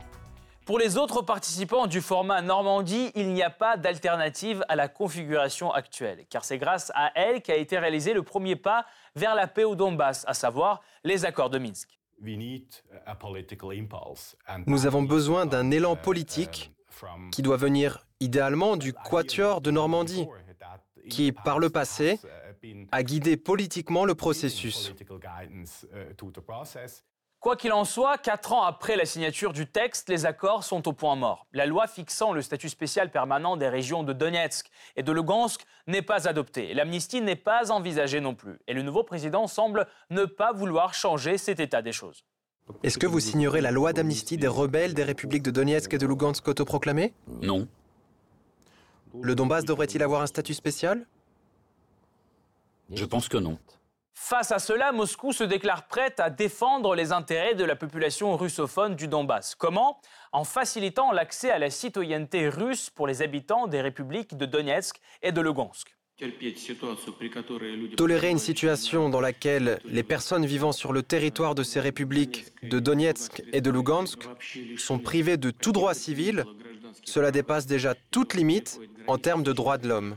Pour 0.66 0.78
les 0.78 0.98
autres 0.98 1.22
participants 1.22 1.86
du 1.86 2.02
format 2.02 2.42
Normandie, 2.42 3.10
il 3.14 3.32
n'y 3.32 3.42
a 3.42 3.48
pas 3.48 3.78
d'alternative 3.78 4.62
à 4.68 4.76
la 4.76 4.88
configuration 4.88 5.72
actuelle, 5.72 6.26
car 6.28 6.44
c'est 6.44 6.58
grâce 6.58 6.92
à 6.94 7.10
elle 7.14 7.40
qu'a 7.40 7.56
été 7.56 7.78
réalisé 7.78 8.12
le 8.12 8.22
premier 8.22 8.54
pas 8.54 8.84
vers 9.14 9.34
la 9.34 9.46
paix 9.46 9.64
au 9.64 9.76
Donbass, 9.76 10.26
à 10.28 10.34
savoir 10.34 10.82
les 11.04 11.24
accords 11.24 11.48
de 11.48 11.58
Minsk. 11.58 11.88
Nous 14.66 14.86
avons 14.86 15.02
besoin 15.04 15.46
d'un 15.46 15.70
élan 15.70 15.96
politique 15.96 16.70
qui 17.32 17.40
doit 17.40 17.56
venir 17.56 18.04
idéalement 18.20 18.76
du 18.76 18.92
Quatuor 18.92 19.62
de 19.62 19.70
Normandie, 19.70 20.26
qui, 21.08 21.32
par 21.32 21.58
le 21.58 21.70
passé, 21.70 22.18
a 22.92 23.02
guidé 23.02 23.36
politiquement 23.36 24.04
le 24.04 24.14
processus. 24.14 24.92
Quoi 27.38 27.54
qu'il 27.54 27.72
en 27.72 27.84
soit, 27.84 28.18
quatre 28.18 28.52
ans 28.52 28.62
après 28.62 28.96
la 28.96 29.04
signature 29.04 29.52
du 29.52 29.66
texte, 29.66 30.08
les 30.08 30.26
accords 30.26 30.64
sont 30.64 30.88
au 30.88 30.92
point 30.92 31.14
mort. 31.14 31.46
La 31.52 31.66
loi 31.66 31.86
fixant 31.86 32.32
le 32.32 32.42
statut 32.42 32.68
spécial 32.68 33.10
permanent 33.10 33.56
des 33.56 33.68
régions 33.68 34.02
de 34.02 34.12
Donetsk 34.12 34.66
et 34.96 35.02
de 35.02 35.12
Lugansk 35.12 35.62
n'est 35.86 36.02
pas 36.02 36.26
adoptée. 36.26 36.74
L'amnistie 36.74 37.20
n'est 37.20 37.36
pas 37.36 37.70
envisagée 37.70 38.20
non 38.20 38.34
plus. 38.34 38.58
Et 38.66 38.72
le 38.72 38.82
nouveau 38.82 39.04
président 39.04 39.46
semble 39.46 39.86
ne 40.10 40.24
pas 40.24 40.52
vouloir 40.52 40.94
changer 40.94 41.38
cet 41.38 41.60
état 41.60 41.82
des 41.82 41.92
choses. 41.92 42.24
Est-ce 42.82 42.98
que 42.98 43.06
vous 43.06 43.20
signerez 43.20 43.60
la 43.60 43.70
loi 43.70 43.92
d'amnistie 43.92 44.38
des 44.38 44.48
rebelles 44.48 44.94
des 44.94 45.04
républiques 45.04 45.44
de 45.44 45.52
Donetsk 45.52 45.92
et 45.94 45.98
de 45.98 46.06
Lugansk 46.06 46.48
autoproclamées? 46.48 47.12
Non. 47.42 47.68
Le 49.22 49.34
Donbass 49.36 49.64
devrait-il 49.64 50.02
avoir 50.02 50.22
un 50.22 50.26
statut 50.26 50.54
spécial? 50.54 51.06
Je 52.92 53.04
pense 53.04 53.28
que 53.28 53.36
non. 53.36 53.58
Face 54.18 54.50
à 54.50 54.58
cela, 54.58 54.92
Moscou 54.92 55.32
se 55.32 55.44
déclare 55.44 55.86
prête 55.86 56.20
à 56.20 56.30
défendre 56.30 56.94
les 56.94 57.12
intérêts 57.12 57.54
de 57.54 57.64
la 57.64 57.76
population 57.76 58.34
russophone 58.36 58.96
du 58.96 59.08
Donbass. 59.08 59.54
Comment? 59.54 60.00
En 60.32 60.42
facilitant 60.42 61.12
l'accès 61.12 61.50
à 61.50 61.58
la 61.58 61.70
citoyenneté 61.70 62.48
russe 62.48 62.88
pour 62.88 63.06
les 63.06 63.20
habitants 63.20 63.66
des 63.66 63.82
républiques 63.82 64.36
de 64.36 64.46
Donetsk 64.46 64.96
et 65.22 65.32
de 65.32 65.40
Lugansk. 65.42 65.94
Tolérer 67.96 68.30
une 68.30 68.38
situation 68.38 69.10
dans 69.10 69.20
laquelle 69.20 69.78
les 69.84 70.02
personnes 70.02 70.46
vivant 70.46 70.72
sur 70.72 70.94
le 70.94 71.02
territoire 71.02 71.54
de 71.54 71.62
ces 71.62 71.78
républiques 71.78 72.46
de 72.62 72.78
Donetsk 72.80 73.42
et 73.52 73.60
de 73.60 73.70
Lugansk 73.70 74.20
sont 74.78 74.98
privées 74.98 75.36
de 75.36 75.50
tout 75.50 75.72
droit 75.72 75.92
civil, 75.92 76.46
cela 77.04 77.30
dépasse 77.30 77.66
déjà 77.66 77.94
toute 78.10 78.32
limite 78.32 78.80
en 79.06 79.18
termes 79.18 79.42
de 79.42 79.52
droits 79.52 79.76
de 79.76 79.88
l'homme. 79.88 80.16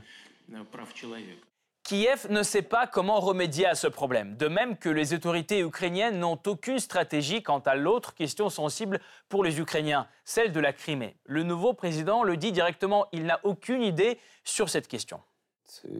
Kiev 1.89 2.27
ne 2.29 2.43
sait 2.43 2.61
pas 2.61 2.85
comment 2.85 3.19
remédier 3.19 3.65
à 3.65 3.73
ce 3.73 3.87
problème, 3.87 4.37
de 4.37 4.47
même 4.47 4.77
que 4.77 4.89
les 4.89 5.15
autorités 5.15 5.61
ukrainiennes 5.61 6.19
n'ont 6.19 6.37
aucune 6.45 6.77
stratégie 6.77 7.41
quant 7.41 7.57
à 7.57 7.73
l'autre 7.73 8.13
question 8.13 8.51
sensible 8.51 8.99
pour 9.27 9.43
les 9.43 9.59
Ukrainiens, 9.59 10.07
celle 10.23 10.51
de 10.51 10.59
la 10.59 10.71
Crimée. 10.71 11.17
Le 11.25 11.41
nouveau 11.41 11.73
président 11.73 12.21
le 12.21 12.37
dit 12.37 12.51
directement, 12.51 13.07
il 13.11 13.23
n'a 13.23 13.39
aucune 13.41 13.81
idée 13.81 14.19
sur 14.43 14.69
cette 14.69 14.87
question. 14.87 15.19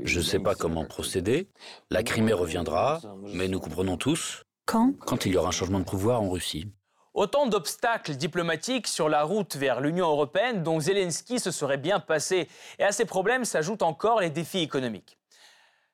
Je 0.04 0.20
ne 0.20 0.24
sais 0.24 0.38
pas 0.38 0.54
comment 0.54 0.86
procéder. 0.86 1.50
La 1.90 2.04
Crimée 2.04 2.34
reviendra, 2.34 3.02
mais 3.24 3.48
nous 3.48 3.60
comprenons 3.60 3.98
tous. 3.98 4.44
Quand? 4.68 4.94
Quand 5.00 5.26
il 5.26 5.34
y 5.34 5.38
aura 5.38 5.48
un 5.48 5.52
changement 5.52 5.80
de 5.80 5.86
pouvoir 5.86 6.22
en 6.22 6.30
Russie. 6.30 6.72
Autant 7.16 7.48
d'obstacles 7.48 8.14
diplomatiques 8.14 8.88
sur 8.88 9.10
la 9.10 9.24
route 9.24 9.56
vers 9.56 9.82
l'Union 9.82 10.08
européenne 10.08 10.62
dont 10.62 10.80
Zelensky 10.80 11.40
se 11.40 11.50
serait 11.50 11.80
bien 11.80 12.00
passé. 12.00 12.48
Et 12.78 12.84
à 12.84 12.92
ces 12.92 13.06
problèmes 13.06 13.44
s'ajoutent 13.44 13.82
encore 13.82 14.22
les 14.22 14.30
défis 14.30 14.60
économiques. 14.60 15.19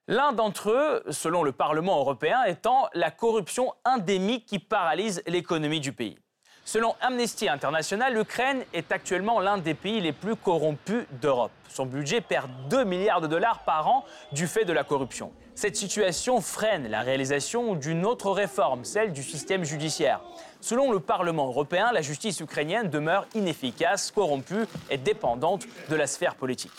L'un 0.07 0.33
d'entre 0.33 0.69
eux, 0.69 1.03
selon 1.09 1.41
le 1.41 1.51
Parlement 1.51 1.97
européen, 1.97 2.43
étant 2.43 2.87
la 2.93 3.09
corruption 3.09 3.73
endémique 3.85 4.45
qui 4.45 4.59
paralyse 4.59 5.23
l'économie 5.25 5.79
du 5.79 5.93
pays. 5.93 6.15
Selon 6.63 6.93
Amnesty 7.01 7.49
International, 7.49 8.13
l'Ukraine 8.13 8.63
est 8.71 8.91
actuellement 8.91 9.39
l'un 9.39 9.57
des 9.57 9.73
pays 9.73 10.01
les 10.01 10.11
plus 10.11 10.35
corrompus 10.35 11.05
d'Europe. 11.21 11.51
Son 11.69 11.87
budget 11.87 12.21
perd 12.21 12.51
2 12.69 12.83
milliards 12.83 13.19
de 13.19 13.25
dollars 13.25 13.63
par 13.63 13.87
an 13.87 14.05
du 14.31 14.45
fait 14.45 14.63
de 14.63 14.73
la 14.73 14.83
corruption. 14.83 15.31
Cette 15.55 15.75
situation 15.75 16.39
freine 16.39 16.87
la 16.87 17.01
réalisation 17.01 17.73
d'une 17.73 18.05
autre 18.05 18.29
réforme, 18.29 18.85
celle 18.85 19.11
du 19.11 19.23
système 19.23 19.63
judiciaire. 19.63 20.21
Selon 20.61 20.91
le 20.91 20.99
Parlement 20.99 21.47
européen, 21.47 21.91
la 21.91 22.03
justice 22.03 22.39
ukrainienne 22.41 22.91
demeure 22.91 23.25
inefficace, 23.33 24.11
corrompue 24.11 24.67
et 24.91 24.99
dépendante 24.99 25.65
de 25.89 25.95
la 25.95 26.05
sphère 26.05 26.35
politique. 26.35 26.71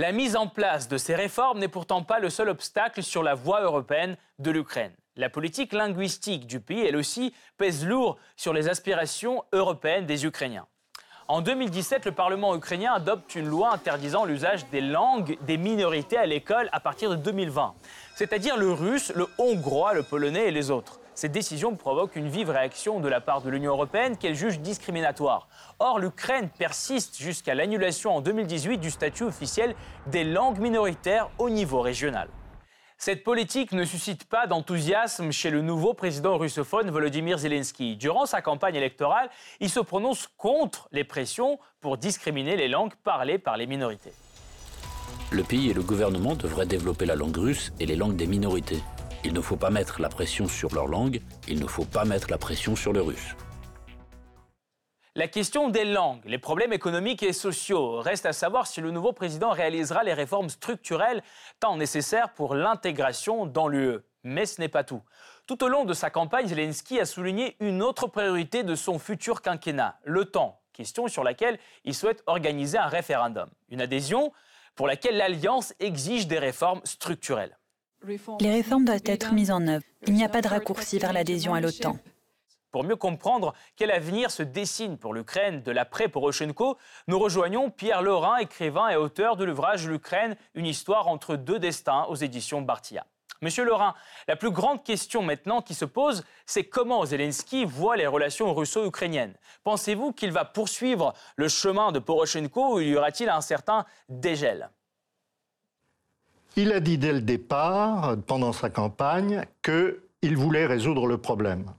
La 0.00 0.12
mise 0.12 0.36
en 0.36 0.46
place 0.46 0.86
de 0.86 0.96
ces 0.96 1.16
réformes 1.16 1.58
n'est 1.58 1.66
pourtant 1.66 2.04
pas 2.04 2.20
le 2.20 2.30
seul 2.30 2.50
obstacle 2.50 3.02
sur 3.02 3.24
la 3.24 3.34
voie 3.34 3.62
européenne 3.62 4.16
de 4.38 4.52
l'Ukraine. 4.52 4.92
La 5.16 5.28
politique 5.28 5.72
linguistique 5.72 6.46
du 6.46 6.60
pays, 6.60 6.86
elle 6.86 6.94
aussi, 6.94 7.34
pèse 7.56 7.84
lourd 7.84 8.16
sur 8.36 8.52
les 8.52 8.68
aspirations 8.68 9.42
européennes 9.52 10.06
des 10.06 10.24
Ukrainiens. 10.24 10.68
En 11.26 11.40
2017, 11.40 12.04
le 12.04 12.12
Parlement 12.12 12.54
ukrainien 12.54 12.92
adopte 12.92 13.34
une 13.34 13.48
loi 13.48 13.74
interdisant 13.74 14.24
l'usage 14.24 14.68
des 14.70 14.82
langues 14.82 15.36
des 15.40 15.56
minorités 15.56 16.16
à 16.16 16.26
l'école 16.26 16.68
à 16.70 16.78
partir 16.78 17.10
de 17.10 17.16
2020, 17.16 17.74
c'est-à-dire 18.14 18.56
le 18.56 18.70
russe, 18.70 19.12
le 19.16 19.26
hongrois, 19.36 19.94
le 19.94 20.04
polonais 20.04 20.46
et 20.46 20.52
les 20.52 20.70
autres. 20.70 21.00
Cette 21.18 21.32
décision 21.32 21.74
provoque 21.74 22.14
une 22.14 22.28
vive 22.28 22.50
réaction 22.50 23.00
de 23.00 23.08
la 23.08 23.20
part 23.20 23.42
de 23.42 23.50
l'Union 23.50 23.72
européenne 23.72 24.16
qu'elle 24.16 24.36
juge 24.36 24.60
discriminatoire. 24.60 25.48
Or, 25.80 25.98
l'Ukraine 25.98 26.48
persiste 26.48 27.18
jusqu'à 27.18 27.56
l'annulation 27.56 28.14
en 28.14 28.20
2018 28.20 28.78
du 28.78 28.88
statut 28.88 29.24
officiel 29.24 29.74
des 30.06 30.22
langues 30.22 30.60
minoritaires 30.60 31.28
au 31.38 31.50
niveau 31.50 31.80
régional. 31.80 32.28
Cette 32.98 33.24
politique 33.24 33.72
ne 33.72 33.84
suscite 33.84 34.26
pas 34.26 34.46
d'enthousiasme 34.46 35.32
chez 35.32 35.50
le 35.50 35.60
nouveau 35.60 35.92
président 35.92 36.38
russophone 36.38 36.88
Volodymyr 36.88 37.38
Zelensky. 37.38 37.96
Durant 37.96 38.26
sa 38.26 38.40
campagne 38.40 38.76
électorale, 38.76 39.28
il 39.58 39.70
se 39.70 39.80
prononce 39.80 40.28
contre 40.36 40.88
les 40.92 41.02
pressions 41.02 41.58
pour 41.80 41.98
discriminer 41.98 42.54
les 42.54 42.68
langues 42.68 42.94
parlées 43.02 43.38
par 43.38 43.56
les 43.56 43.66
minorités. 43.66 44.12
Le 45.32 45.42
pays 45.42 45.68
et 45.70 45.74
le 45.74 45.82
gouvernement 45.82 46.36
devraient 46.36 46.64
développer 46.64 47.06
la 47.06 47.16
langue 47.16 47.38
russe 47.38 47.72
et 47.80 47.86
les 47.86 47.96
langues 47.96 48.14
des 48.14 48.28
minorités. 48.28 48.84
Il 49.28 49.34
ne 49.34 49.42
faut 49.42 49.56
pas 49.56 49.68
mettre 49.68 50.00
la 50.00 50.08
pression 50.08 50.48
sur 50.48 50.74
leur 50.74 50.86
langue, 50.86 51.20
il 51.48 51.60
ne 51.60 51.66
faut 51.66 51.84
pas 51.84 52.06
mettre 52.06 52.30
la 52.30 52.38
pression 52.38 52.74
sur 52.74 52.94
le 52.94 53.02
russe. 53.02 53.36
La 55.14 55.28
question 55.28 55.68
des 55.68 55.84
langues, 55.84 56.22
les 56.24 56.38
problèmes 56.38 56.72
économiques 56.72 57.22
et 57.22 57.34
sociaux, 57.34 58.00
reste 58.00 58.24
à 58.24 58.32
savoir 58.32 58.66
si 58.66 58.80
le 58.80 58.90
nouveau 58.90 59.12
président 59.12 59.50
réalisera 59.50 60.02
les 60.02 60.14
réformes 60.14 60.48
structurelles 60.48 61.22
tant 61.60 61.76
nécessaires 61.76 62.32
pour 62.32 62.54
l'intégration 62.54 63.44
dans 63.44 63.68
l'UE. 63.68 63.98
Mais 64.24 64.46
ce 64.46 64.62
n'est 64.62 64.68
pas 64.68 64.82
tout. 64.82 65.02
Tout 65.46 65.62
au 65.62 65.68
long 65.68 65.84
de 65.84 65.92
sa 65.92 66.08
campagne, 66.08 66.46
Zelensky 66.46 66.98
a 66.98 67.04
souligné 67.04 67.54
une 67.60 67.82
autre 67.82 68.06
priorité 68.06 68.62
de 68.62 68.74
son 68.74 68.98
futur 68.98 69.42
quinquennat, 69.42 69.98
le 70.04 70.24
temps, 70.24 70.62
question 70.72 71.06
sur 71.06 71.22
laquelle 71.22 71.58
il 71.84 71.94
souhaite 71.94 72.22
organiser 72.24 72.78
un 72.78 72.88
référendum. 72.88 73.50
Une 73.68 73.82
adhésion 73.82 74.32
pour 74.74 74.86
laquelle 74.86 75.18
l'Alliance 75.18 75.74
exige 75.80 76.28
des 76.28 76.38
réformes 76.38 76.80
structurelles. 76.84 77.57
Les 78.40 78.50
réformes 78.50 78.84
doivent 78.84 79.02
être 79.04 79.32
mises 79.32 79.50
en 79.50 79.66
œuvre. 79.66 79.84
Il 80.06 80.14
n'y 80.14 80.24
a 80.24 80.28
pas 80.28 80.42
de 80.42 80.48
raccourci 80.48 80.98
vers 80.98 81.12
l'adhésion 81.12 81.54
à 81.54 81.60
l'OTAN. 81.60 81.96
Pour 82.70 82.84
mieux 82.84 82.96
comprendre 82.96 83.54
quel 83.76 83.90
avenir 83.90 84.30
se 84.30 84.42
dessine 84.42 84.98
pour 84.98 85.14
l'Ukraine 85.14 85.62
de 85.62 85.72
l'après-Poroshenko, 85.72 86.76
nous 87.06 87.18
rejoignons 87.18 87.70
Pierre 87.70 88.02
Laurin, 88.02 88.36
écrivain 88.36 88.90
et 88.90 88.96
auteur 88.96 89.36
de 89.36 89.44
l'ouvrage 89.44 89.88
L'Ukraine, 89.88 90.36
une 90.54 90.66
histoire 90.66 91.08
entre 91.08 91.36
deux 91.36 91.58
destins 91.58 92.04
aux 92.10 92.14
éditions 92.14 92.60
Bartia. 92.60 93.06
Monsieur 93.40 93.64
Laurin, 93.64 93.94
la 94.26 94.36
plus 94.36 94.50
grande 94.50 94.82
question 94.82 95.22
maintenant 95.22 95.62
qui 95.62 95.74
se 95.74 95.84
pose, 95.84 96.24
c'est 96.44 96.64
comment 96.64 97.06
Zelensky 97.06 97.64
voit 97.64 97.96
les 97.96 98.06
relations 98.06 98.52
russo-ukrainiennes. 98.52 99.34
Pensez-vous 99.64 100.12
qu'il 100.12 100.32
va 100.32 100.44
poursuivre 100.44 101.14
le 101.36 101.48
chemin 101.48 101.92
de 101.92 102.00
Poroshenko 102.00 102.74
ou 102.74 102.80
y 102.80 102.96
aura-t-il 102.96 103.30
un 103.30 103.40
certain 103.40 103.86
dégel? 104.08 104.70
Il 106.58 106.72
a 106.72 106.80
dit 106.80 106.98
dès 106.98 107.14
le 107.14 107.22
départ, 107.22 108.16
pendant 108.26 108.52
sa 108.52 108.68
campagne, 108.68 109.44
qu'il 109.62 110.36
voulait 110.36 110.66
résoudre 110.66 111.06
le 111.06 111.16
problème 111.16 111.72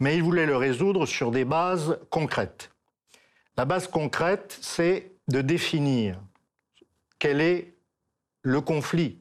mais 0.00 0.16
il 0.16 0.22
voulait 0.22 0.46
le 0.46 0.56
résoudre 0.56 1.06
sur 1.06 1.30
des 1.30 1.44
bases 1.44 1.98
concrètes. 2.10 2.70
La 3.56 3.64
base 3.64 3.88
concrète, 3.88 4.58
c'est 4.60 5.12
de 5.28 5.40
définir 5.40 6.18
quel 7.18 7.40
est 7.40 7.74
le 8.42 8.60
conflit. 8.60 9.18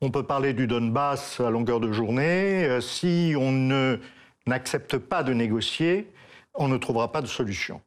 On 0.00 0.10
peut 0.10 0.24
parler 0.24 0.52
du 0.52 0.66
Donbass 0.66 1.40
à 1.40 1.50
longueur 1.50 1.80
de 1.80 1.92
journée. 1.92 2.64
Euh, 2.64 2.80
si 2.80 3.34
on 3.38 3.98
n'accepte 4.46 4.98
pas 4.98 5.22
de 5.22 5.32
négocier, 5.32 6.12
on 6.54 6.68
ne 6.68 6.76
trouvera 6.76 7.12
pas 7.12 7.22
de 7.22 7.26
solution. 7.26 7.80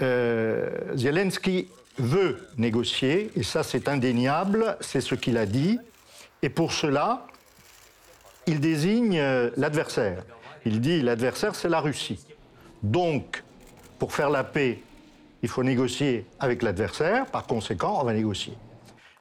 Euh, 0.00 0.96
Zelensky 0.96 1.68
veut 1.98 2.48
négocier, 2.56 3.30
et 3.36 3.42
ça 3.42 3.62
c'est 3.62 3.88
indéniable, 3.88 4.76
c'est 4.80 5.00
ce 5.00 5.14
qu'il 5.14 5.36
a 5.38 5.46
dit. 5.46 5.78
Et 6.42 6.48
pour 6.48 6.72
cela, 6.72 7.26
il 8.46 8.60
désigne 8.60 9.18
euh, 9.18 9.50
l'adversaire. 9.56 10.24
Il 10.66 10.80
dit 10.80 11.00
l'adversaire, 11.00 11.54
c'est 11.54 11.68
la 11.68 11.80
Russie. 11.80 12.24
Donc, 12.82 13.42
pour 13.98 14.12
faire 14.12 14.30
la 14.30 14.44
paix, 14.44 14.80
il 15.42 15.48
faut 15.48 15.62
négocier 15.62 16.26
avec 16.40 16.62
l'adversaire. 16.62 17.26
Par 17.26 17.46
conséquent, 17.46 17.98
on 18.00 18.04
va 18.04 18.12
négocier. 18.12 18.54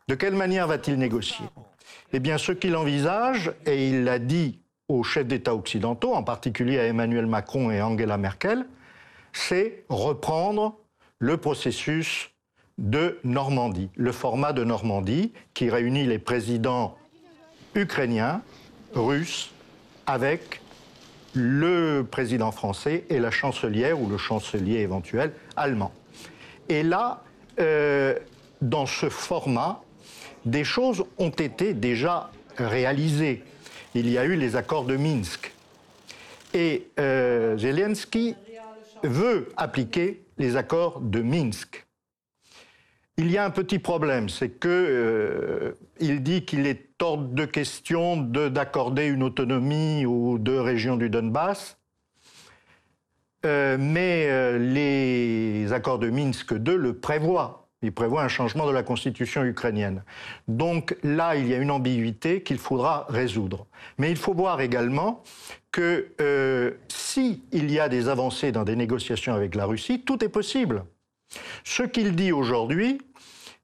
De 0.07 0.15
quelle 0.15 0.35
manière 0.35 0.67
va-t-il 0.67 0.97
négocier? 0.97 1.45
Eh 2.11 2.19
bien, 2.19 2.37
ce 2.37 2.51
qu'il 2.51 2.75
envisage, 2.75 3.53
et 3.65 3.89
il 3.89 4.03
l'a 4.03 4.19
dit 4.19 4.59
aux 4.89 5.03
chefs 5.03 5.27
d'État 5.27 5.55
occidentaux, 5.55 6.13
en 6.13 6.23
particulier 6.23 6.79
à 6.79 6.85
Emmanuel 6.85 7.25
Macron 7.25 7.71
et 7.71 7.81
Angela 7.81 8.17
Merkel, 8.17 8.65
c'est 9.31 9.85
reprendre 9.89 10.77
le 11.19 11.37
processus 11.37 12.32
de 12.77 13.19
Normandie, 13.23 13.89
le 13.95 14.11
format 14.11 14.53
de 14.53 14.63
Normandie 14.63 15.31
qui 15.53 15.69
réunit 15.69 16.05
les 16.05 16.19
présidents 16.19 16.97
ukrainiens, 17.75 18.41
russe 18.93 19.51
avec 20.05 20.61
le 21.33 22.05
président 22.09 22.51
français 22.51 23.05
et 23.09 23.19
la 23.19 23.31
chancelière 23.31 23.99
ou 23.99 24.07
le 24.07 24.17
chancelier 24.17 24.77
éventuel 24.77 25.33
allemand. 25.55 25.91
Et 26.69 26.83
là, 26.83 27.23
euh, 27.59 28.17
dans 28.61 28.85
ce 28.85 29.09
format, 29.09 29.81
des 30.45 30.63
choses 30.63 31.03
ont 31.17 31.29
été 31.29 31.73
déjà 31.73 32.29
réalisées. 32.57 33.43
Il 33.95 34.09
y 34.09 34.17
a 34.17 34.25
eu 34.25 34.35
les 34.35 34.55
accords 34.55 34.85
de 34.85 34.95
Minsk. 34.95 35.51
Et 36.53 36.87
euh, 36.99 37.57
Zelensky 37.57 38.35
veut 39.03 39.51
appliquer 39.57 40.21
les 40.37 40.55
accords 40.55 40.99
de 41.01 41.21
Minsk. 41.21 41.82
Il 43.17 43.29
y 43.29 43.37
a 43.37 43.45
un 43.45 43.51
petit 43.51 43.77
problème, 43.77 44.27
c'est 44.27 44.49
que 44.49 44.67
euh, 44.67 46.17
dit 46.19 46.45
qu'il 46.45 46.65
est 46.65 46.89
hors 46.99 47.19
de 47.19 47.45
question 47.45 48.17
d'accorder 48.17 49.05
une 49.05 49.21
autonomie 49.21 50.05
aux 50.07 50.39
deux 50.39 50.59
régions 50.59 50.95
du 50.95 51.11
Donbass. 51.11 51.77
Euh, 53.45 53.77
mais 53.79 54.27
euh, 54.29 54.57
les 54.57 55.71
accords 55.73 55.99
de 55.99 56.09
Minsk 56.09 56.53
II 56.53 56.75
le 56.75 56.93
prévoient. 56.93 57.67
Ils 57.83 57.91
prévoient 57.91 58.23
un 58.23 58.29
changement 58.29 58.65
de 58.65 58.71
la 58.71 58.81
constitution 58.81 59.43
ukrainienne. 59.43 60.03
Donc 60.47 60.95
là, 61.03 61.35
il 61.35 61.47
y 61.47 61.53
a 61.53 61.57
une 61.57 61.69
ambiguïté 61.69 62.41
qu'il 62.41 62.57
faudra 62.57 63.05
résoudre. 63.09 63.67
Mais 63.99 64.09
il 64.09 64.17
faut 64.17 64.33
voir 64.33 64.61
également 64.61 65.21
que 65.71 66.77
s'il 66.87 67.41
y 67.51 67.79
a 67.79 67.89
des 67.89 68.07
avancées 68.07 68.53
dans 68.53 68.63
des 68.63 68.77
négociations 68.77 69.33
avec 69.35 69.53
la 69.53 69.65
Russie, 69.65 70.01
tout 70.01 70.23
est 70.23 70.29
possible. 70.29 70.85
Ce 71.63 71.83
qu'il 71.83 72.15
dit 72.15 72.31
aujourd'hui, 72.31 73.01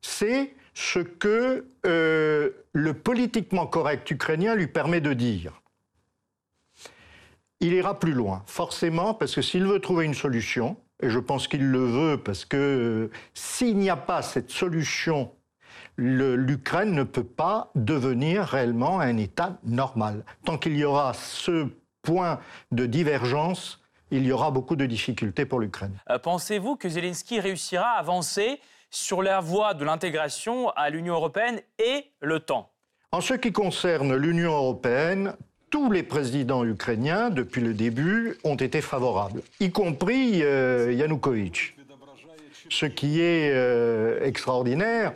c'est 0.01 0.53
ce 0.73 0.99
que 0.99 1.65
euh, 1.85 2.49
le 2.73 2.93
politiquement 2.93 3.67
correct 3.67 4.09
ukrainien 4.11 4.55
lui 4.55 4.67
permet 4.67 5.01
de 5.01 5.13
dire. 5.13 5.61
Il 7.59 7.73
ira 7.73 7.99
plus 7.99 8.13
loin, 8.13 8.43
forcément, 8.45 9.13
parce 9.13 9.35
que 9.35 9.41
s'il 9.41 9.65
veut 9.65 9.79
trouver 9.79 10.05
une 10.05 10.13
solution, 10.13 10.77
et 11.01 11.09
je 11.09 11.19
pense 11.19 11.47
qu'il 11.47 11.69
le 11.69 11.85
veut, 11.85 12.17
parce 12.17 12.45
que 12.45 12.57
euh, 12.57 13.11
s'il 13.33 13.77
n'y 13.77 13.89
a 13.89 13.97
pas 13.97 14.21
cette 14.21 14.51
solution, 14.51 15.31
l'Ukraine 15.97 16.93
ne 16.93 17.03
peut 17.03 17.25
pas 17.25 17.71
devenir 17.75 18.43
réellement 18.43 19.01
un 19.01 19.17
État 19.17 19.59
normal. 19.65 20.23
Tant 20.45 20.57
qu'il 20.57 20.77
y 20.77 20.85
aura 20.85 21.13
ce 21.13 21.67
point 22.01 22.39
de 22.71 22.85
divergence, 22.85 23.81
il 24.11 24.25
y 24.25 24.31
aura 24.31 24.51
beaucoup 24.51 24.75
de 24.75 24.85
difficultés 24.85 25.45
pour 25.45 25.59
l'Ukraine. 25.59 25.97
Euh, 26.09 26.19
pensez-vous 26.19 26.75
que 26.75 26.89
Zelensky 26.89 27.39
réussira 27.39 27.91
à 27.91 27.99
avancer 27.99 28.59
sur 28.89 29.21
la 29.21 29.39
voie 29.39 29.73
de 29.73 29.85
l'intégration 29.85 30.69
à 30.71 30.89
l'Union 30.89 31.15
européenne 31.15 31.61
et 31.77 32.05
l'OTAN? 32.21 32.69
En 33.11 33.21
ce 33.21 33.33
qui 33.33 33.51
concerne 33.51 34.15
l'Union 34.15 34.51
européenne, 34.51 35.33
tous 35.69 35.91
les 35.91 36.03
présidents 36.03 36.65
ukrainiens, 36.65 37.29
depuis 37.29 37.61
le 37.61 37.73
début, 37.73 38.37
ont 38.43 38.55
été 38.55 38.81
favorables, 38.81 39.41
y 39.59 39.71
compris 39.71 40.43
euh, 40.43 40.91
Yanukovych. 40.93 41.75
Ce 42.69 42.85
qui 42.85 43.21
est 43.21 43.51
euh, 43.51 44.23
extraordinaire, 44.23 45.13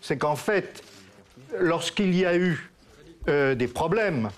c'est 0.00 0.18
qu'en 0.18 0.36
fait, 0.36 0.82
lorsqu'il 1.58 2.14
y 2.16 2.24
a 2.24 2.36
eu 2.36 2.70
des 3.28 3.66
problèmes 3.66 4.30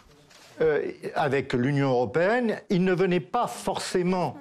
euh, 0.61 0.90
avec 1.14 1.53
l'Union 1.53 1.90
européenne, 1.90 2.59
il 2.71 2.85
ne 2.85 2.92
venait 2.92 3.21
pas 3.21 3.47
forcément 3.47 4.37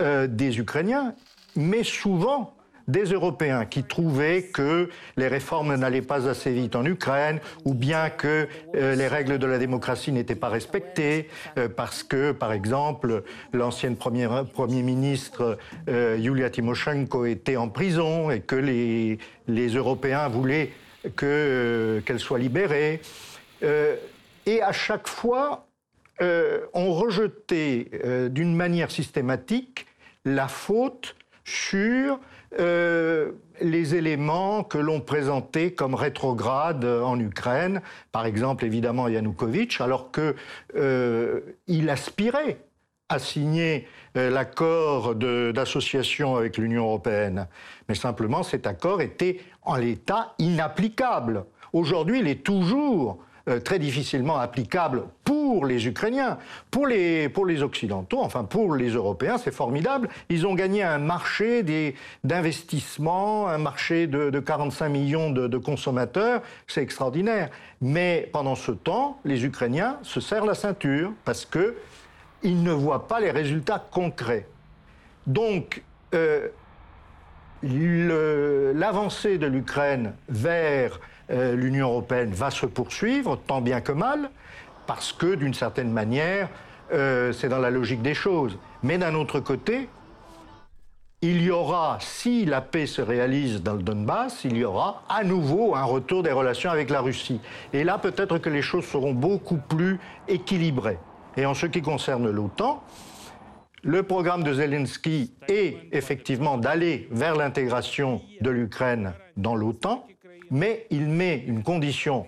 euh, 0.00 0.26
des 0.26 0.58
Ukrainiens, 0.58 1.14
mais 1.56 1.84
souvent 1.84 2.54
des 2.88 3.04
Européens 3.04 3.66
qui 3.66 3.84
trouvaient 3.84 4.42
que 4.42 4.88
les 5.16 5.28
réformes 5.28 5.76
n'allaient 5.76 6.02
pas 6.02 6.28
assez 6.28 6.50
vite 6.50 6.74
en 6.74 6.84
Ukraine 6.84 7.38
ou 7.64 7.72
bien 7.72 8.10
que 8.10 8.48
euh, 8.74 8.96
les 8.96 9.06
règles 9.06 9.38
de 9.38 9.46
la 9.46 9.58
démocratie 9.58 10.10
n'étaient 10.10 10.34
pas 10.34 10.48
respectées 10.48 11.28
parce 11.76 12.02
que, 12.02 12.32
par 12.32 12.52
exemple, 12.52 13.22
l'ancienne 13.52 13.96
Premier 13.96 14.82
ministre 14.82 15.56
Yulia 15.86 16.50
Tymoshenko 16.50 17.26
était 17.26 17.56
en 17.56 17.68
prison 17.68 18.30
et 18.30 18.40
que 18.40 18.56
les, 18.56 19.18
les 19.46 19.68
Européens 19.68 20.28
voulaient 20.28 20.70
qu'elle 21.16 22.18
soit 22.18 22.38
libérée. 22.38 23.00
Et 24.50 24.62
à 24.62 24.72
chaque 24.72 25.06
fois, 25.06 25.68
euh, 26.20 26.66
on 26.74 26.92
rejetait 26.92 27.88
euh, 28.04 28.28
d'une 28.28 28.56
manière 28.56 28.90
systématique 28.90 29.86
la 30.24 30.48
faute 30.48 31.14
sur 31.44 32.18
euh, 32.58 33.30
les 33.60 33.94
éléments 33.94 34.64
que 34.64 34.76
l'on 34.76 35.00
présentait 35.00 35.70
comme 35.70 35.94
rétrogrades 35.94 36.84
en 36.84 37.18
Ukraine, 37.20 37.80
par 38.10 38.26
exemple 38.26 38.64
évidemment 38.64 39.06
Yanukovych, 39.06 39.80
alors 39.80 40.10
qu'il 40.10 41.88
aspirait 41.88 42.58
à 43.08 43.18
signer 43.20 43.86
l'accord 44.14 45.14
d'association 45.14 46.36
avec 46.36 46.58
l'Union 46.58 46.84
européenne. 46.86 47.46
Mais 47.88 47.94
simplement, 47.94 48.42
cet 48.42 48.66
accord 48.66 49.00
était 49.00 49.40
en 49.62 49.76
l'état 49.76 50.34
inapplicable. 50.38 51.44
Aujourd'hui, 51.72 52.20
il 52.20 52.28
est 52.28 52.42
toujours 52.44 53.18
euh, 53.18 53.29
très 53.64 53.78
difficilement 53.78 54.38
applicable 54.38 55.04
pour 55.24 55.66
les 55.66 55.86
Ukrainiens. 55.86 56.38
Pour 56.70 56.86
les, 56.86 57.28
pour 57.28 57.46
les 57.46 57.62
Occidentaux, 57.62 58.20
enfin 58.20 58.44
pour 58.44 58.74
les 58.74 58.90
Européens, 58.90 59.38
c'est 59.38 59.54
formidable. 59.54 60.08
Ils 60.28 60.46
ont 60.46 60.54
gagné 60.54 60.82
un 60.82 60.98
marché 60.98 61.64
d'investissement, 62.24 63.48
un 63.48 63.58
marché 63.58 64.06
de, 64.06 64.38
45 64.38 64.88
millions 64.88 65.30
de, 65.30 65.48
de 65.48 65.58
consommateurs. 65.58 66.42
C'est 66.66 66.82
extraordinaire. 66.82 67.50
Mais 67.80 68.28
pendant 68.32 68.54
ce 68.54 68.72
temps, 68.72 69.18
les 69.24 69.44
Ukrainiens 69.44 69.98
se 70.02 70.20
serrent 70.20 70.46
la 70.46 70.54
ceinture 70.54 71.12
parce 71.24 71.44
que 71.44 71.76
ils 72.42 72.62
ne 72.62 72.72
voient 72.72 73.06
pas 73.06 73.20
les 73.20 73.30
résultats 73.30 73.84
concrets. 73.90 74.46
Donc, 75.26 75.82
euh, 76.14 76.48
l'avancée 77.62 79.38
de 79.38 79.46
l'Ukraine 79.46 80.14
vers 80.28 80.98
euh, 81.30 81.54
l'Union 81.54 81.88
européenne 81.88 82.30
va 82.32 82.50
se 82.50 82.66
poursuivre, 82.66 83.36
tant 83.46 83.60
bien 83.60 83.80
que 83.80 83.92
mal, 83.92 84.30
parce 84.86 85.12
que 85.12 85.34
d'une 85.34 85.54
certaine 85.54 85.92
manière, 85.92 86.48
euh, 86.92 87.32
c'est 87.32 87.48
dans 87.48 87.58
la 87.58 87.70
logique 87.70 88.02
des 88.02 88.14
choses. 88.14 88.58
Mais 88.82 88.98
d'un 88.98 89.14
autre 89.14 89.40
côté, 89.40 89.88
il 91.22 91.42
y 91.42 91.50
aura, 91.50 91.98
si 92.00 92.46
la 92.46 92.62
paix 92.62 92.86
se 92.86 93.02
réalise 93.02 93.62
dans 93.62 93.74
le 93.74 93.82
Donbass, 93.82 94.44
il 94.44 94.56
y 94.56 94.64
aura 94.64 95.02
à 95.08 95.22
nouveau 95.22 95.74
un 95.74 95.84
retour 95.84 96.22
des 96.22 96.32
relations 96.32 96.70
avec 96.70 96.88
la 96.88 97.02
Russie. 97.02 97.40
Et 97.72 97.84
là, 97.84 97.98
peut-être 97.98 98.38
que 98.38 98.48
les 98.48 98.62
choses 98.62 98.86
seront 98.86 99.12
beaucoup 99.12 99.58
plus 99.58 100.00
équilibrées. 100.28 100.98
Et 101.36 101.44
en 101.44 101.54
ce 101.54 101.66
qui 101.66 101.82
concerne 101.82 102.30
l'OTAN, 102.30 102.82
le 103.82 104.02
programme 104.02 104.42
de 104.42 104.52
Zelensky 104.52 105.34
est 105.48 105.76
effectivement 105.92 106.58
d'aller 106.58 107.08
vers 107.10 107.36
l'intégration 107.36 108.22
de 108.40 108.50
l'Ukraine 108.50 109.12
dans 109.36 109.54
l'OTAN, 109.54 110.06
mais 110.50 110.86
il 110.90 111.06
met 111.06 111.38
une 111.46 111.62
condition 111.62 112.26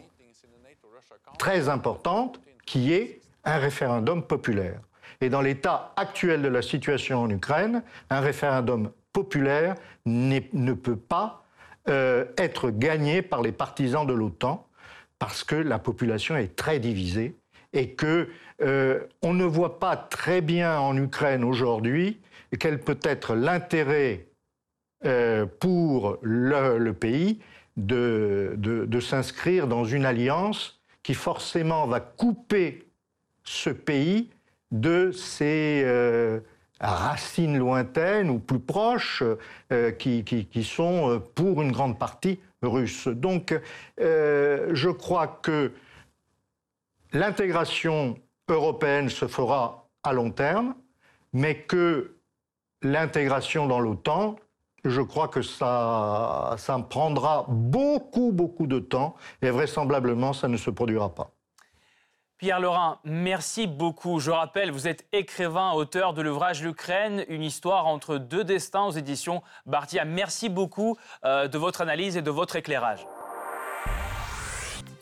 très 1.38 1.68
importante 1.68 2.40
qui 2.66 2.92
est 2.92 3.20
un 3.44 3.58
référendum 3.58 4.22
populaire. 4.22 4.80
Et 5.20 5.28
dans 5.28 5.40
l'état 5.40 5.92
actuel 5.96 6.42
de 6.42 6.48
la 6.48 6.62
situation 6.62 7.22
en 7.22 7.30
Ukraine, 7.30 7.82
un 8.11 8.20
référendum 8.20 8.90
populaire 9.12 9.74
ne 10.06 10.72
peut 10.72 10.96
pas 10.96 11.44
euh, 11.88 12.24
être 12.38 12.70
gagné 12.70 13.22
par 13.22 13.42
les 13.42 13.52
partisans 13.52 14.06
de 14.06 14.12
l'OTAN 14.12 14.66
parce 15.18 15.44
que 15.44 15.54
la 15.54 15.78
population 15.78 16.37
est 16.37 16.56
très 16.56 16.78
divisée 16.78 17.37
et 17.72 17.90
que 17.90 18.28
euh, 18.61 19.00
on 19.22 19.35
ne 19.35 19.44
voit 19.44 19.78
pas 19.78 19.96
très 19.96 20.40
bien 20.40 20.78
en 20.78 20.96
Ukraine 20.96 21.44
aujourd'hui 21.44 22.20
quel 22.58 22.80
peut 22.80 22.98
être 23.02 23.35
l'intérêt 23.35 24.26
euh, 25.04 25.46
pour 25.46 26.18
le, 26.22 26.92
pays 26.92 27.40
de, 27.76 28.54
de, 28.56 29.00
s'inscrire 29.00 29.66
dans 29.66 29.85
une 29.85 30.04
alliance 30.04 30.80
qui 31.02 31.14
forcément 31.14 31.87
va 31.87 32.00
couper 32.00 32.87
ce 33.44 33.70
pays 33.70 34.30
de 34.70 35.11
ses 35.11 35.82
euh, 35.85 36.40
racines 36.80 37.58
lointaines 37.58 38.30
ou 38.30 38.38
plus 38.38 38.61
proches 38.61 39.22
qui, 39.98 40.24
qui, 40.24 40.46
qui, 40.46 40.64
sont 40.64 41.22
pour 41.35 41.62
une 41.62 41.72
grande 41.72 41.98
partie 41.98 42.40
russes. 42.62 43.08
Donc 43.08 43.58
je 43.98 44.90
crois 44.90 45.40
que 45.42 45.72
l'intégration 47.12 48.18
européenne 48.48 49.08
se 49.08 49.26
fera 49.26 49.88
à 50.02 50.12
long 50.12 50.30
terme, 50.30 50.74
mais 51.32 51.56
que 51.62 52.16
l'intégration 52.82 53.66
dans 53.66 53.80
l'OTAN, 53.80 54.37
je 54.84 55.00
crois 55.00 55.28
que 55.28 55.42
ça, 55.42 56.54
ça 56.58 56.78
prendra 56.78 57.46
beaucoup, 57.48 58.32
beaucoup 58.32 58.66
de 58.66 58.78
temps 58.78 59.14
et 59.40 59.50
vraisemblablement, 59.50 60.32
ça 60.32 60.48
ne 60.48 60.56
se 60.56 60.70
produira 60.70 61.14
pas. 61.14 61.30
Pierre 62.42 62.58
Lorrain, 62.58 62.98
merci 63.04 63.68
beaucoup. 63.68 64.18
Je 64.18 64.32
rappelle, 64.32 64.72
vous 64.72 64.88
êtes 64.88 65.06
écrivain, 65.12 65.70
auteur 65.74 66.12
de 66.12 66.22
l'ouvrage 66.22 66.60
L'Ukraine, 66.60 67.24
une 67.28 67.44
histoire 67.44 67.86
entre 67.86 68.18
deux 68.18 68.42
destins 68.42 68.82
aux 68.82 68.90
éditions 68.90 69.44
Bartia. 69.64 70.04
Merci 70.04 70.48
beaucoup 70.48 70.96
euh, 71.24 71.46
de 71.46 71.56
votre 71.56 71.82
analyse 71.82 72.16
et 72.16 72.22
de 72.22 72.32
votre 72.32 72.56
éclairage. 72.56 73.06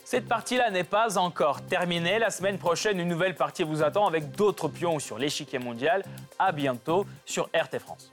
Cette 0.04 0.28
partie-là 0.28 0.70
n'est 0.70 0.84
pas 0.84 1.16
encore 1.16 1.62
terminée. 1.62 2.18
La 2.18 2.28
semaine 2.28 2.58
prochaine, 2.58 3.00
une 3.00 3.08
nouvelle 3.08 3.36
partie 3.36 3.62
vous 3.62 3.82
attend 3.82 4.06
avec 4.06 4.32
d'autres 4.32 4.68
pions 4.68 4.98
sur 4.98 5.16
l'échiquier 5.16 5.58
mondial. 5.58 6.04
À 6.38 6.52
bientôt 6.52 7.06
sur 7.24 7.48
RT 7.54 7.78
France. 7.78 8.10